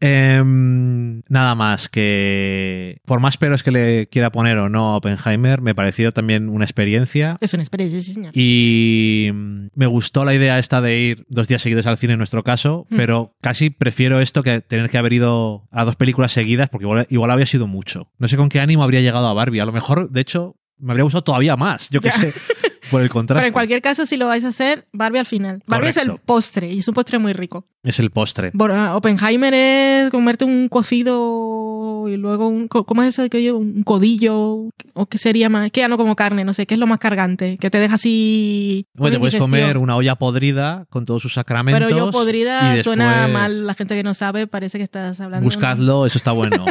[0.00, 5.60] Em, nada más que por más peros que le quiera poner o no a Oppenheimer,
[5.60, 8.30] me pareció también una experiencia Es una experiencia, sí, señor.
[8.34, 12.18] y mm, me gustó la idea esta de ir dos días seguidos al cine en
[12.18, 12.96] nuestro caso, Mm.
[12.96, 17.06] pero casi prefiero esto que tener que haber ido a dos películas seguidas porque igual,
[17.10, 18.10] igual habría sido mucho.
[18.18, 19.60] No sé con qué ánimo habría llegado a Barbie.
[19.60, 21.88] A lo mejor, de hecho, me habría gustado todavía más.
[21.90, 22.32] Yo qué sé,
[22.90, 23.40] por el contraste.
[23.40, 25.62] Pero en cualquier caso, si lo vais a hacer, Barbie al final.
[25.66, 27.66] Barbie es el postre y es un postre muy rico.
[27.82, 28.50] Es el postre.
[28.52, 32.68] Bor- ah, Oppenheimer es comerte un cocido y luego un...
[32.68, 33.56] ¿Cómo es eso que yo?
[33.56, 35.70] Un codillo o qué sería más...
[35.70, 37.56] Que ya no como carne, no sé, ¿qué es lo más cargante?
[37.58, 38.86] Que te deja así...
[38.94, 41.88] Bueno, te puedes comer una olla podrida con todos sus sacramentos.
[41.88, 43.66] Pero yo podrida suena mal.
[43.66, 45.44] La gente que no sabe parece que estás hablando...
[45.44, 46.64] Buscadlo, eso está bueno.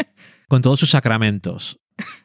[0.48, 1.78] con todos sus sacramentos.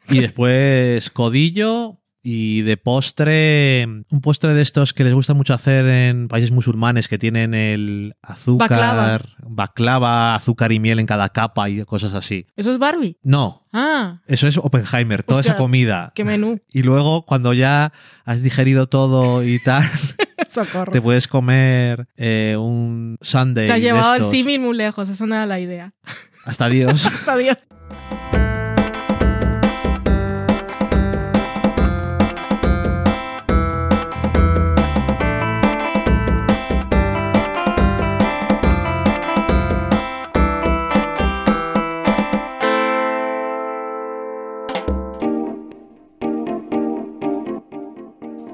[0.08, 5.84] Y después codillo y de postre, un postre de estos que les gusta mucho hacer
[5.86, 9.20] en países musulmanes que tienen el azúcar, Baklava.
[9.46, 12.46] baklava, azúcar y miel en cada capa y cosas así.
[12.56, 13.18] ¿Eso es Barbie?
[13.22, 16.12] No, Ah, eso es Oppenheimer, toda Hostia, esa comida.
[16.14, 16.58] qué menú.
[16.72, 17.92] Y luego cuando ya
[18.24, 19.82] has digerido todo y tal,
[20.48, 20.92] Socorro.
[20.92, 23.66] te puedes comer eh, un sundae.
[23.66, 25.92] Te de llevado el símil muy lejos, eso no era la idea.
[26.46, 27.06] Hasta Dios.
[27.28, 27.58] Adiós.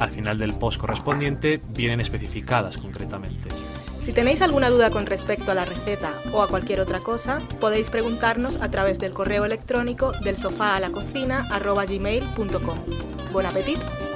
[0.00, 3.50] Al final del post correspondiente vienen especificadas concretamente.
[4.00, 7.90] Si tenéis alguna duda con respecto a la receta o a cualquier otra cosa, podéis
[7.90, 11.46] preguntarnos a través del correo electrónico del sofá a la cocina
[13.30, 14.09] Buen apetito.